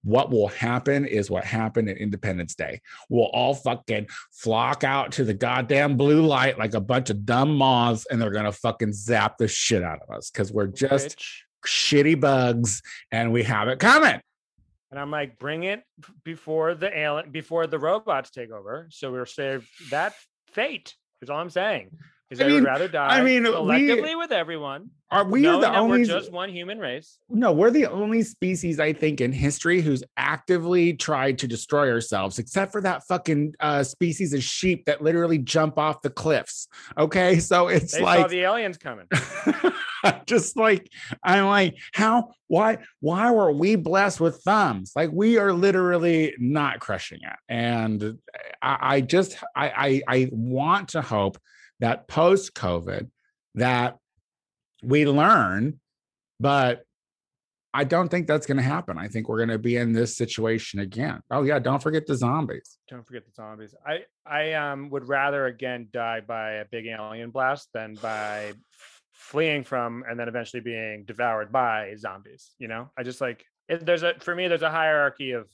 What 0.04 0.30
will 0.30 0.46
happen 0.48 1.04
is 1.04 1.30
what 1.30 1.44
happened 1.44 1.88
at 1.88 1.96
Independence 1.96 2.54
Day. 2.54 2.80
We'll 3.08 3.24
all 3.32 3.54
fucking 3.54 4.06
flock 4.30 4.84
out 4.84 5.10
to 5.12 5.24
the 5.24 5.34
goddamn 5.34 5.96
blue 5.96 6.24
light 6.24 6.58
like 6.58 6.74
a 6.74 6.80
bunch 6.80 7.10
of 7.10 7.26
dumb 7.26 7.56
moths, 7.56 8.06
and 8.08 8.22
they're 8.22 8.30
gonna 8.30 8.52
fucking 8.52 8.92
zap 8.92 9.36
the 9.36 9.48
shit 9.48 9.82
out 9.82 9.98
of 10.08 10.14
us 10.16 10.30
because 10.30 10.52
we're 10.52 10.68
just 10.68 11.18
bitch. 11.18 11.42
shitty 11.66 12.20
bugs 12.20 12.82
and 13.10 13.32
we 13.32 13.42
have 13.42 13.66
it 13.66 13.80
coming. 13.80 14.20
And 14.90 15.00
I'm 15.00 15.10
like, 15.10 15.38
bring 15.38 15.64
it 15.64 15.82
before 16.24 16.74
the 16.74 16.96
alien, 16.96 17.30
before 17.30 17.66
the 17.66 17.78
robots 17.78 18.30
take 18.30 18.50
over. 18.50 18.86
So 18.90 19.10
we're 19.10 19.26
saved 19.26 19.66
that 19.90 20.14
fate. 20.52 20.94
Is 21.22 21.30
all 21.30 21.38
I'm 21.38 21.50
saying. 21.50 21.90
Is 22.30 22.40
I 22.40 22.46
I, 22.46 22.52
would 22.52 22.64
rather 22.64 22.88
die 22.88 23.18
I 23.18 23.22
mean, 23.22 23.44
we- 23.44 23.50
collectively 23.50 24.16
with 24.16 24.32
everyone. 24.32 24.90
Are 25.12 25.24
we 25.24 25.42
the 25.42 25.72
only 25.72 26.00
we're 26.00 26.04
just 26.04 26.32
one 26.32 26.48
human 26.50 26.80
race. 26.80 27.18
no, 27.28 27.52
we're 27.52 27.70
the 27.70 27.86
only 27.86 28.24
species 28.24 28.80
I 28.80 28.92
think 28.92 29.20
in 29.20 29.30
history 29.30 29.80
who's 29.80 30.02
actively 30.16 30.94
tried 30.94 31.38
to 31.38 31.46
destroy 31.46 31.92
ourselves, 31.92 32.40
except 32.40 32.72
for 32.72 32.80
that 32.80 33.04
fucking 33.06 33.54
uh, 33.60 33.84
species 33.84 34.32
of 34.32 34.42
sheep 34.42 34.86
that 34.86 35.02
literally 35.02 35.38
jump 35.38 35.78
off 35.78 36.02
the 36.02 36.10
cliffs. 36.10 36.66
Okay, 36.98 37.38
so 37.38 37.68
it's 37.68 37.92
They 37.92 37.98
saw 37.98 38.04
like 38.04 38.28
the 38.28 38.40
aliens 38.40 38.78
coming. 38.78 39.06
just 40.26 40.56
like 40.56 40.90
I'm 41.22 41.46
like, 41.46 41.76
how 41.92 42.32
why 42.48 42.78
why 43.00 43.30
were 43.30 43.52
we 43.52 43.76
blessed 43.76 44.20
with 44.20 44.42
thumbs? 44.42 44.92
Like 44.94 45.10
we 45.12 45.38
are 45.38 45.52
literally 45.52 46.34
not 46.38 46.80
crushing 46.80 47.20
it. 47.22 47.36
And 47.48 48.18
I, 48.62 48.78
I 48.80 49.00
just 49.00 49.36
I, 49.54 49.68
I 49.68 50.02
I 50.08 50.28
want 50.32 50.90
to 50.90 51.02
hope 51.02 51.38
that 51.80 52.08
post 52.08 52.54
COVID 52.54 53.10
that 53.54 53.98
we 54.82 55.06
learn, 55.06 55.80
but 56.38 56.82
I 57.76 57.84
don't 57.84 58.08
think 58.08 58.26
that's 58.26 58.46
going 58.46 58.56
to 58.56 58.62
happen. 58.62 58.96
I 58.96 59.08
think 59.08 59.28
we're 59.28 59.36
going 59.36 59.50
to 59.50 59.58
be 59.58 59.76
in 59.76 59.92
this 59.92 60.16
situation 60.16 60.80
again. 60.80 61.20
Oh 61.30 61.42
yeah, 61.42 61.58
don't 61.58 61.82
forget 61.82 62.06
the 62.06 62.14
zombies. 62.16 62.78
Don't 62.88 63.06
forget 63.06 63.26
the 63.26 63.32
zombies. 63.32 63.74
I 63.86 64.04
I 64.24 64.54
um 64.54 64.88
would 64.90 65.06
rather 65.06 65.44
again 65.44 65.88
die 65.92 66.20
by 66.20 66.52
a 66.52 66.64
big 66.64 66.86
alien 66.86 67.30
blast 67.30 67.68
than 67.74 67.94
by 67.96 68.54
fleeing 69.16 69.64
from 69.64 70.04
and 70.08 70.20
then 70.20 70.28
eventually 70.28 70.60
being 70.60 71.04
devoured 71.04 71.50
by 71.50 71.94
zombies. 71.96 72.54
You 72.58 72.68
know, 72.68 72.90
I 72.96 73.02
just 73.02 73.20
like 73.20 73.44
it, 73.68 73.84
there's 73.84 74.02
a 74.02 74.14
for 74.20 74.34
me 74.34 74.46
there's 74.46 74.62
a 74.62 74.70
hierarchy 74.70 75.32
of 75.32 75.48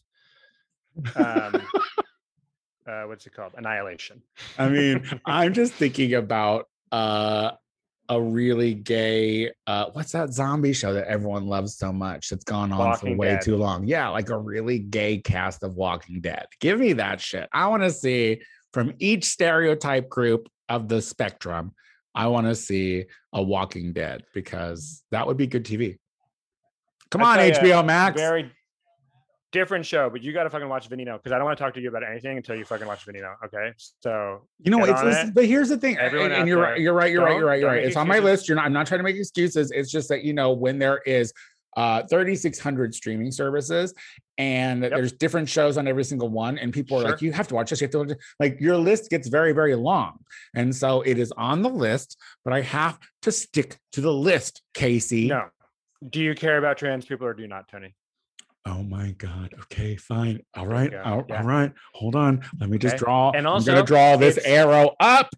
um 1.15 1.63
uh 2.87 3.05
what's 3.05 3.27
it 3.27 3.35
called 3.35 3.53
annihilation. 3.57 4.23
I 4.59 4.69
mean, 4.69 5.09
I'm 5.25 5.55
just 5.55 5.73
thinking 5.75 6.15
about 6.15 6.69
uh 6.91 7.53
a 8.09 8.21
really 8.21 8.75
gay 8.75 9.53
uh 9.69 9.87
what's 9.93 10.13
that 10.13 10.33
zombie 10.33 10.73
show 10.73 10.93
that 10.93 11.07
everyone 11.07 11.47
loves 11.47 11.77
so 11.79 11.93
much 11.93 12.29
that's 12.29 12.45
gone 12.45 12.73
on 12.73 12.79
Walking 12.79 13.15
for 13.15 13.19
way 13.19 13.29
Dead. 13.29 13.43
too 13.43 13.57
long. 13.57 13.87
Yeah, 13.87 14.09
like 14.09 14.29
a 14.29 14.37
really 14.37 14.81
gay 14.81 15.19
cast 15.19 15.63
of 15.63 15.77
Walking 15.77 16.21
Dead. 16.21 16.47
Give 16.61 16.81
me 16.81 16.95
that 16.95 17.21
shit. 17.21 17.49
I 17.53 17.69
want 17.69 17.85
to 17.85 17.91
see 17.93 18.43
from 18.73 18.93
each 18.99 19.25
stereotype 19.25 20.09
group 20.09 20.49
of 20.69 20.89
the 20.89 21.01
spectrum, 21.01 21.75
I 22.15 22.27
want 22.27 22.47
to 22.47 22.55
see 22.55 23.07
a 23.33 23.43
Walking 23.43 23.93
Dead 23.93 24.25
because 24.35 25.03
that 25.11 25.27
would 25.27 25.37
be 25.37 25.47
good 25.47 25.65
TV. 25.65 25.99
Come 27.11 27.23
on, 27.23 27.39
HBO 27.39 27.85
Max. 27.85 28.21
Very 28.21 28.51
different 29.53 29.85
show, 29.85 30.09
but 30.11 30.23
you 30.23 30.33
got 30.33 30.45
to 30.45 30.51
fucking 30.51 30.69
watch 30.69 30.89
Veneno 30.89 31.19
because 31.19 31.31
I 31.31 31.37
don't 31.37 31.45
want 31.45 31.59
to 31.59 31.63
talk 31.63 31.75
to 31.75 31.81
you 31.81 31.91
about 31.91 32.03
anything 32.03 32.39
until 32.39 32.57
you 32.57 32.65
fucking 32.65 32.87
watch 32.87 33.07
Veneno. 33.07 33.35
Okay, 33.45 33.73
so 34.01 34.41
You 34.61 34.71
know, 34.71 34.85
it's, 34.85 35.01
it. 35.03 35.35
but 35.35 35.45
here's 35.45 35.69
the 35.69 35.77
thing, 35.77 35.99
Everyone 35.99 36.33
and, 36.33 36.41
and 36.41 36.49
you're 36.49 36.59
right, 36.59 36.81
you're 36.81 36.95
right, 36.95 37.13
you're 37.13 37.23
right, 37.23 37.37
you're 37.37 37.47
right, 37.47 37.61
you're 37.61 37.69
right. 37.69 37.77
make 37.81 37.87
It's 37.87 37.97
on 37.97 38.09
my 38.09 38.19
list. 38.19 38.49
You're 38.49 38.57
not. 38.57 38.65
I'm 38.65 38.73
not 38.73 38.87
trying 38.87 39.01
to 39.01 39.05
make 39.05 39.17
excuses. 39.17 39.71
It's 39.71 39.91
just 39.91 40.09
that 40.09 40.25
you 40.25 40.33
know 40.33 40.53
when 40.53 40.79
there 40.79 40.99
is 41.07 41.33
uh 41.77 42.03
3600 42.09 42.95
streaming 42.95 43.31
services 43.31 43.95
and 44.39 44.83
there's 44.83 45.13
different 45.13 45.49
shows 45.49 45.77
on 45.79 45.87
every 45.87 46.05
single 46.05 46.29
one 46.29 46.59
and 46.59 46.73
people 46.73 46.99
are 47.01 47.05
like 47.05 47.23
you 47.23 47.33
have 47.33 47.47
to 47.49 47.55
watch 47.55 47.71
this 47.71 47.81
you 47.81 47.87
have 47.87 47.93
to 47.93 47.99
watch 47.99 48.13
like 48.41 48.61
your 48.61 48.77
list 48.77 49.11
gets 49.11 49.29
very 49.29 49.53
very 49.53 49.75
long 49.75 50.19
and 50.55 50.75
so 50.75 51.03
it 51.03 51.19
is 51.19 51.33
on 51.37 51.63
the 51.63 51.69
list 51.69 52.19
but 52.45 52.53
i 52.53 52.61
have 52.61 52.99
to 53.23 53.31
stick 53.33 53.79
to 53.93 54.01
the 54.01 54.13
list 54.13 54.63
casey. 54.75 55.29
No. 55.29 55.45
Do 56.11 56.21
you 56.21 56.35
care 56.35 56.59
about 56.59 56.79
trans 56.79 57.05
people 57.05 57.27
or 57.27 57.35
do 57.35 57.43
you 57.43 57.49
not, 57.49 57.69
Tony? 57.69 57.95
oh 58.67 58.83
my 58.83 59.11
god. 59.19 59.55
Okay 59.63 59.97
fine. 59.97 60.41
All 60.57 60.67
right 60.67 60.93
all, 60.95 61.25
Yeah. 61.29 61.41
all 61.41 61.47
right. 61.47 61.73
Hold 61.95 62.15
on. 62.17 62.43
Let 62.61 62.71
me 62.71 62.79
just 62.79 62.95
Okay. 62.95 63.05
draw 63.05 63.31
And 63.33 63.47
also, 63.47 63.71
i'm 63.71 63.77
gonna 63.77 63.87
draw 63.87 64.17
this 64.17 64.39
arrow 64.45 64.95
up 65.01 65.29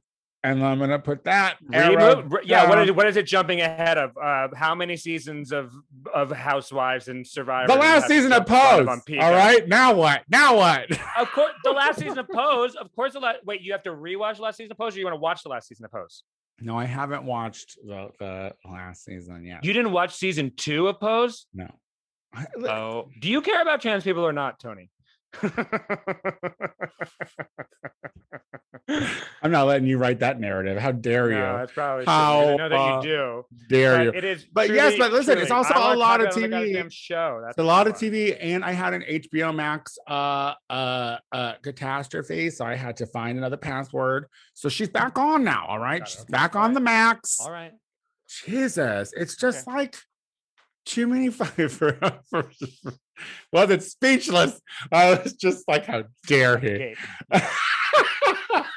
and 0.45 0.65
i'm 0.65 0.79
gonna 0.79 0.99
put 1.01 1.25
that 1.25 1.57
Reboot? 1.69 2.31
R- 2.33 2.43
Yeah, 2.45 2.69
what 2.69 2.77
down. 2.77 2.85
is 2.85 2.89
it, 2.91 2.97
what 2.97 3.07
is 3.09 3.17
it 3.17 3.27
jumping 3.27 3.61
ahead 3.61 3.99
of? 3.99 4.17
Uh, 4.17 4.49
how 4.55 4.75
many 4.75 4.97
seasons 4.97 5.51
of 5.51 5.73
of 6.15 6.31
Housewives 6.31 7.09
and 7.09 7.27
Survivor? 7.27 7.73
the 7.73 7.79
last 7.79 8.07
season 8.07 8.33
of 8.33 8.47
jump 8.47 8.79
in 8.79 8.85
front 8.85 9.07
Pose. 9.07 9.17
on 9.19 9.25
All 9.25 9.33
right, 9.33 9.67
now 9.67 9.95
what? 9.95 10.23
Now 10.29 10.57
what? 10.57 10.87
Of 11.19 11.31
course, 11.33 11.53
the 11.65 11.71
last 11.73 11.99
season 11.99 12.19
of 12.19 12.29
Pose. 12.29 12.75
Of 12.77 12.95
course, 12.95 13.15
the 13.15 13.21
last. 13.21 13.39
Wait, 13.45 13.63
you 13.63 13.73
have 13.73 13.83
to 13.85 13.91
rewatch 13.91 14.37
the 14.37 14.43
last 14.43 14.59
season 14.59 14.71
of 14.73 14.79
Pose, 14.79 14.95
or 14.95 14.99
you 15.01 15.05
want 15.07 15.15
to 15.15 15.21
watch 15.21 15.43
the 15.43 15.49
last 15.49 15.69
season 15.69 15.85
of 15.85 15.91
Pose? 15.93 16.23
no, 16.61 16.79
I 16.79 16.85
haven't 16.85 17.25
watched 17.25 17.77
the, 17.85 18.11
the 18.21 18.53
last 18.65 19.05
season 19.05 19.45
yet. 19.45 19.65
You 19.65 19.73
didn't 19.73 19.91
watch 19.93 20.15
season 20.15 20.53
two 20.57 20.87
of 20.89 21.01
Pose? 21.01 21.47
no. 21.53 21.69
Oh, 22.69 23.09
do 23.21 23.29
you 23.31 23.41
care 23.41 23.63
about 23.63 23.81
trans 23.81 24.03
people 24.05 24.25
or 24.27 24.33
not, 24.33 24.59
Tony? 24.61 24.91
I'm 29.43 29.51
not 29.51 29.67
letting 29.67 29.87
you 29.87 29.99
write 29.99 30.21
that 30.21 30.41
narrative. 30.41 30.79
How 30.79 30.93
dare 30.93 31.31
you? 31.31 31.39
No, 31.39 31.59
that's 31.59 31.73
probably. 31.73 32.05
How, 32.05 32.41
I 32.41 32.57
know 32.57 32.69
that 32.69 33.05
you 33.05 33.11
do. 33.11 33.45
dare 33.69 33.97
but 33.97 34.05
you? 34.05 34.13
It 34.15 34.25
is. 34.25 34.47
But 34.53 34.71
yes, 34.71 34.95
but 34.99 35.13
listen, 35.13 35.39
it's 35.39 35.51
also 35.51 35.75
a 35.75 35.97
lot 35.97 36.21
of 36.21 36.29
TV. 36.29 36.87
show. 36.91 37.41
That's 37.43 37.53
It's 37.53 37.59
a 37.59 37.65
lot 37.65 37.87
of. 37.87 37.95
TV, 37.95 38.37
and 38.41 38.65
I 38.65 38.73
had 38.73 38.93
an 38.93 39.03
HBO 39.03 39.55
Max 39.55 39.97
uh 40.07 40.55
uh 40.69 41.17
uh 41.33 41.53
catastrophe, 41.63 42.51
so 42.51 42.65
I 42.65 42.75
had 42.75 42.97
to 42.97 43.07
find 43.07 43.39
another 43.39 43.57
password. 43.57 44.27
So 44.55 44.69
she's 44.69 44.89
back 44.89 45.19
on 45.19 45.45
now. 45.45 45.67
All 45.69 45.79
right, 45.79 46.07
she's 46.07 46.25
back 46.25 46.57
on 46.57 46.75
the 46.75 46.81
Max. 46.81 47.41
All 47.41 47.51
right. 47.51 47.73
Jesus, 48.47 49.13
it's 49.17 49.37
just 49.37 49.67
like 49.67 49.97
too 50.85 51.07
many 51.07 51.31
fucking 51.31 51.69
for, 51.69 51.93
for, 52.31 52.51
was 53.53 53.71
it 53.71 53.83
speechless? 53.83 54.61
I 54.93 55.11
was 55.11 55.35
just 55.35 55.67
like, 55.69 55.87
how 55.87 56.05
dare 56.27 56.59
he? 56.59 56.95
Okay. 57.33 57.45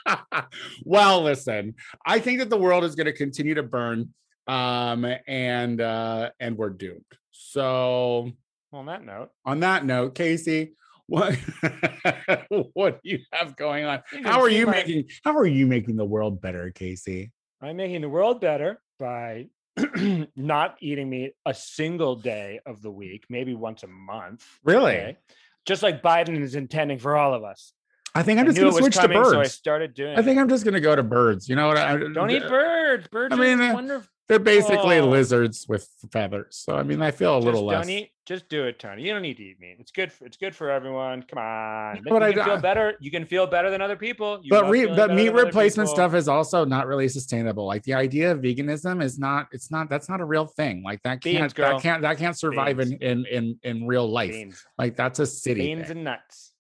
well, 0.83 1.21
listen, 1.21 1.75
I 2.05 2.19
think 2.19 2.39
that 2.39 2.49
the 2.49 2.57
world 2.57 2.83
is 2.83 2.95
going 2.95 3.05
to 3.05 3.13
continue 3.13 3.55
to 3.55 3.63
burn, 3.63 4.13
um, 4.47 5.05
and 5.27 5.81
uh, 5.81 6.29
and 6.39 6.57
we're 6.57 6.69
doomed. 6.69 7.03
So, 7.31 8.31
On 8.73 8.85
that 8.85 9.03
note, 9.03 9.29
on 9.45 9.59
that 9.61 9.85
note, 9.85 10.15
Casey, 10.15 10.73
what 11.07 11.35
what 12.73 13.01
do 13.03 13.09
you 13.09 13.19
have 13.31 13.55
going 13.55 13.85
on? 13.85 14.01
How 14.23 14.41
are 14.41 14.49
you 14.49 14.65
my- 14.65 14.73
making 14.73 15.05
How 15.23 15.35
are 15.37 15.45
you 15.47 15.65
making 15.67 15.95
the 15.97 16.05
world 16.05 16.41
better, 16.41 16.71
Casey? 16.71 17.31
I'm 17.61 17.77
making 17.77 18.01
the 18.01 18.09
world 18.09 18.39
better 18.39 18.79
by 18.99 19.47
not 20.35 20.77
eating 20.79 21.09
meat 21.09 21.33
a 21.45 21.53
single 21.53 22.15
day 22.15 22.59
of 22.65 22.81
the 22.81 22.91
week, 22.91 23.25
maybe 23.29 23.53
once 23.53 23.83
a 23.83 23.87
month. 23.87 24.45
Really? 24.63 24.95
okay? 24.95 25.17
Just 25.65 25.83
like 25.83 26.01
Biden 26.01 26.41
is 26.41 26.55
intending 26.55 26.99
for 26.99 27.15
all 27.15 27.33
of 27.33 27.43
us. 27.43 27.73
I 28.15 28.23
think 28.23 28.39
I'm 28.39 28.45
I 28.45 28.49
just 28.49 28.59
going 28.59 28.71
to 28.71 28.77
switch 28.77 28.95
to 28.95 29.07
birds. 29.07 29.29
so 29.29 29.39
I 29.39 29.43
started 29.43 29.93
doing. 29.93 30.17
I 30.17 30.23
think. 30.23 30.39
I'm 30.39 30.49
just 30.49 30.63
going 30.63 30.73
to 30.73 30.79
go 30.79 30.95
to 30.95 31.03
birds. 31.03 31.47
You 31.47 31.55
know 31.55 31.67
what? 31.67 31.77
I, 31.77 31.97
Don't 31.97 32.31
eat 32.31 32.47
birds. 32.47 33.07
Birds 33.09 33.33
I 33.33 33.37
mean, 33.37 33.61
are 33.61 33.71
uh, 33.71 33.73
wonderful. 33.73 34.09
They're 34.27 34.39
basically 34.39 34.97
Oh. 34.99 35.07
lizards 35.07 35.65
with 35.69 35.87
feathers. 36.11 36.57
So 36.65 36.75
I 36.75 36.83
mean, 36.83 37.01
I 37.01 37.11
feel 37.11 37.35
a 37.35 37.37
Just 37.37 37.45
little 37.45 37.61
don't 37.69 37.79
less. 37.79 37.89
eat. 37.89 38.11
Just 38.25 38.49
do 38.49 38.65
it, 38.65 38.77
Tony. 38.77 39.03
You 39.03 39.13
don't 39.13 39.21
need 39.21 39.37
to 39.37 39.43
eat 39.43 39.57
meat. 39.61 39.77
It's 39.79 39.91
good. 39.91 40.11
For, 40.11 40.25
it's 40.25 40.35
good 40.35 40.53
for 40.53 40.69
everyone. 40.69 41.23
Come 41.23 41.39
on. 41.39 42.01
but 42.03 42.21
you 42.35 42.41
I 42.41 42.45
feel 42.45 42.57
better. 42.59 42.95
You 42.99 43.09
can 43.09 43.25
feel 43.25 43.47
better 43.47 43.69
than 43.69 43.81
other 43.81 43.95
people. 43.95 44.41
You 44.43 44.49
but 44.49 44.69
re, 44.69 44.85
but 44.85 45.13
meat 45.13 45.29
replacement 45.29 45.87
stuff 45.87 46.13
is 46.13 46.27
also 46.27 46.65
not 46.65 46.87
really 46.87 47.07
sustainable. 47.07 47.65
Like 47.65 47.83
the 47.83 47.93
idea 47.93 48.31
of 48.33 48.39
veganism 48.39 49.01
is 49.01 49.17
not. 49.17 49.47
It's 49.53 49.71
not. 49.71 49.89
That's 49.89 50.09
not 50.09 50.19
a 50.19 50.25
real 50.25 50.45
thing. 50.45 50.83
Like 50.83 51.01
that 51.03 51.21
can't. 51.21 51.23
Beans, 51.23 51.53
that 51.53 51.81
can't. 51.81 52.01
That 52.01 52.17
can't 52.17 52.37
survive 52.37 52.79
in, 52.81 52.97
Beans. 52.97 53.01
in 53.01 53.25
in 53.27 53.59
in 53.63 53.87
real 53.87 54.09
life. 54.11 54.31
Beans. 54.31 54.65
Like 54.77 54.97
that's 54.97 55.19
a 55.19 55.25
city. 55.25 55.61
Beans 55.61 55.83
thing. 55.87 55.91
and 55.91 56.03
nuts. 56.03 56.51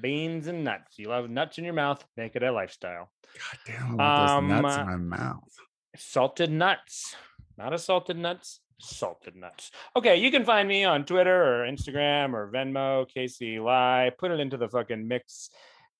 Beans 0.00 0.48
and 0.48 0.64
nuts. 0.64 0.98
You 0.98 1.06
love 1.10 1.30
nuts 1.30 1.56
in 1.58 1.62
your 1.64 1.74
mouth. 1.74 2.04
Make 2.16 2.34
it 2.34 2.42
a 2.42 2.50
lifestyle. 2.50 3.12
God 3.38 3.58
damn, 3.64 4.00
I 4.00 4.40
want 4.40 4.50
those 4.50 4.62
nuts 4.62 4.76
in 4.76 4.80
Um, 4.82 5.08
my 5.08 5.16
mouth. 5.18 5.54
Salted 5.96 6.50
nuts 6.50 7.14
not 7.58 7.72
assaulted 7.72 8.16
nuts 8.16 8.60
salted 8.80 9.36
nuts 9.36 9.70
okay 9.94 10.16
you 10.16 10.30
can 10.30 10.44
find 10.44 10.68
me 10.68 10.84
on 10.84 11.04
twitter 11.04 11.62
or 11.62 11.66
instagram 11.66 12.34
or 12.34 12.50
venmo 12.50 13.08
casey 13.08 13.58
lie 13.58 14.10
put 14.18 14.30
it 14.30 14.40
into 14.40 14.56
the 14.56 14.68
fucking 14.68 15.06
mix 15.06 15.50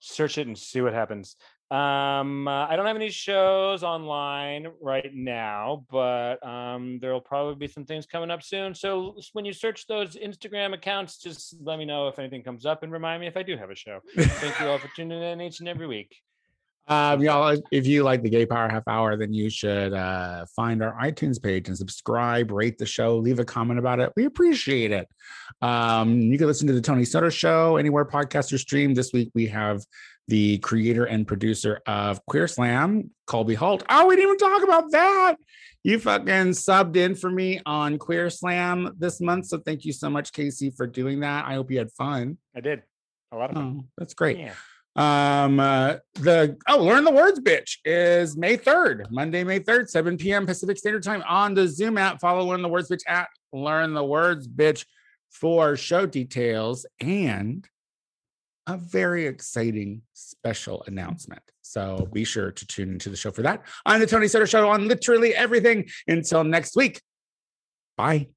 search 0.03 0.37
it 0.37 0.49
and 0.49 0.59
see 0.59 0.81
what 0.81 0.93
happens. 0.93 1.37
Um, 1.71 2.47
uh, 2.47 2.67
I 2.67 2.77
don't 2.77 2.87
have 2.87 2.97
any 2.97 3.09
shows 3.09 3.83
online 3.83 4.67
right 4.81 5.11
now, 5.15 5.87
but 5.91 6.45
um, 6.47 6.99
there'll 7.01 7.21
probably 7.21 7.55
be 7.55 7.73
some 7.73 7.87
things 7.87 8.05
coming 8.05 8.31
up 8.31 8.43
soon. 8.43 8.75
So 8.75 9.15
when 9.33 9.45
you 9.45 9.55
search 9.55 9.87
those 9.87 10.17
Instagram 10.17 10.75
accounts, 10.75 11.19
just 11.19 11.55
let 11.63 11.79
me 11.79 11.87
know 11.87 12.09
if 12.09 12.19
anything 12.19 12.43
comes 12.43 12.67
up 12.67 12.83
and 12.83 12.93
remind 12.93 13.21
me 13.21 13.27
if 13.27 13.37
I 13.37 13.43
do 13.43 13.57
have 13.57 13.71
a 13.71 13.77
show. 13.77 14.01
Thank 14.19 14.61
you 14.61 14.67
all 14.67 14.79
for 14.79 14.91
tuning 14.95 15.23
in 15.23 15.41
each 15.41 15.61
and 15.61 15.69
every 15.69 15.87
week. 15.87 16.15
Um, 16.89 17.23
y'all, 17.23 17.57
if- 17.71 17.87
you 17.87 18.03
like 18.03 18.23
the 18.23 18.31
Gay 18.31 18.45
Power 18.45 18.69
Half 18.69 18.89
Hour, 18.89 19.17
then 19.17 19.33
you 19.33 19.49
should 19.51 19.93
uh, 19.93 20.45
find 20.55 20.83
our 20.83 20.95
iTunes 21.01 21.41
page 21.43 21.69
and 21.69 21.77
subscribe, 21.79 22.51
rate 22.51 22.79
the 22.79 22.87
show, 22.87 23.17
leave 23.17 23.39
a 23.39 23.45
comment 23.45 23.79
about 23.79 24.01
it. 24.01 24.13
We 24.17 24.25
appreciate 24.25 24.91
it. 24.91 25.09
Um, 25.61 26.21
you 26.21 26.39
can 26.39 26.47
listen 26.47 26.67
to 26.67 26.73
the 26.73 26.81
Tony 26.81 27.05
Soto 27.05 27.29
Show 27.29 27.77
anywhere 27.77 28.05
podcasts 28.05 28.53
are 28.53 28.59
streamed. 28.59 28.97
This 28.97 29.13
week 29.13 29.31
we 29.35 29.47
have 29.47 29.85
the 30.29 30.59
creator 30.59 31.05
and 31.05 31.27
producer 31.27 31.81
of 31.87 32.25
Queer 32.27 32.47
Slam, 32.49 33.11
Colby 33.27 33.55
Holt. 33.55 33.85
Oh, 33.89 34.07
we 34.07 34.17
didn't 34.17 34.29
even 34.29 34.39
talk 34.39 34.63
about 34.63 34.91
that. 34.93 35.37
You 35.85 35.99
fucking 35.99 36.53
subbed 36.53 36.97
in 36.97 37.15
for 37.17 37.31
me 37.31 37.61
on 37.67 37.99
Queer 37.99 38.31
Slam 38.31 38.95
this 38.99 39.21
month. 39.21 39.47
So 39.47 39.59
thank 39.59 39.85
you 39.85 39.93
so 39.93 40.09
much, 40.09 40.33
Casey, 40.33 40.71
for 40.71 40.87
doing 40.87 41.21
that. 41.21 41.45
I 41.45 41.55
hope 41.55 41.71
you 41.71 41.79
had 41.79 41.91
fun. 41.93 42.39
I 42.55 42.61
did 42.61 42.83
a 43.33 43.37
lot 43.37 43.51
of 43.51 43.57
fun. 43.57 43.81
Oh, 43.83 43.89
that's 43.99 44.15
great. 44.15 44.39
Yeah. 44.39 44.53
Um, 44.95 45.59
uh, 45.59 45.97
the 46.15 46.59
oh, 46.69 46.83
learn 46.83 47.05
the 47.05 47.11
words, 47.11 47.41
bitch, 47.41 47.79
is 47.85 48.37
May 48.37 48.57
3rd, 48.57 49.11
Monday, 49.11 49.43
May 49.43 49.61
3rd, 49.61 49.89
7 49.89 50.19
p.m. 50.19 50.45
Pacific 50.45 50.77
Standard 50.77 51.03
Time 51.03 51.23
on 51.27 51.55
the 51.55 51.67
Zoom 51.67 51.97
app. 51.97 52.21
Follow 52.21 52.45
Learn 52.45 52.63
the 52.63 52.69
Words, 52.69 52.91
bitch 52.91 53.03
at 53.07 53.29
Learn 53.53 53.95
the 53.95 54.05
Words, 54.05 54.47
bitch 54.47 54.85
for 55.31 55.77
show 55.77 56.05
details 56.05 56.85
and 57.01 57.67
a 58.67 58.77
very 58.77 59.27
exciting 59.27 60.03
special 60.13 60.85
announcement. 60.87 61.43
So 61.63 62.09
be 62.13 62.25
sure 62.25 62.53
to 62.53 62.67
tune 62.67 62.91
into 62.91 63.09
the 63.09 63.17
show 63.17 63.31
for 63.31 63.43
that. 63.43 63.63
I'm 63.87 64.01
the 64.01 64.07
Tony 64.07 64.29
Soto 64.29 64.45
Show 64.45 64.69
on 64.69 64.89
literally 64.89 65.35
everything. 65.35 65.89
Until 66.07 66.45
next 66.45 66.77
week. 66.77 67.01
Bye. 67.97 68.29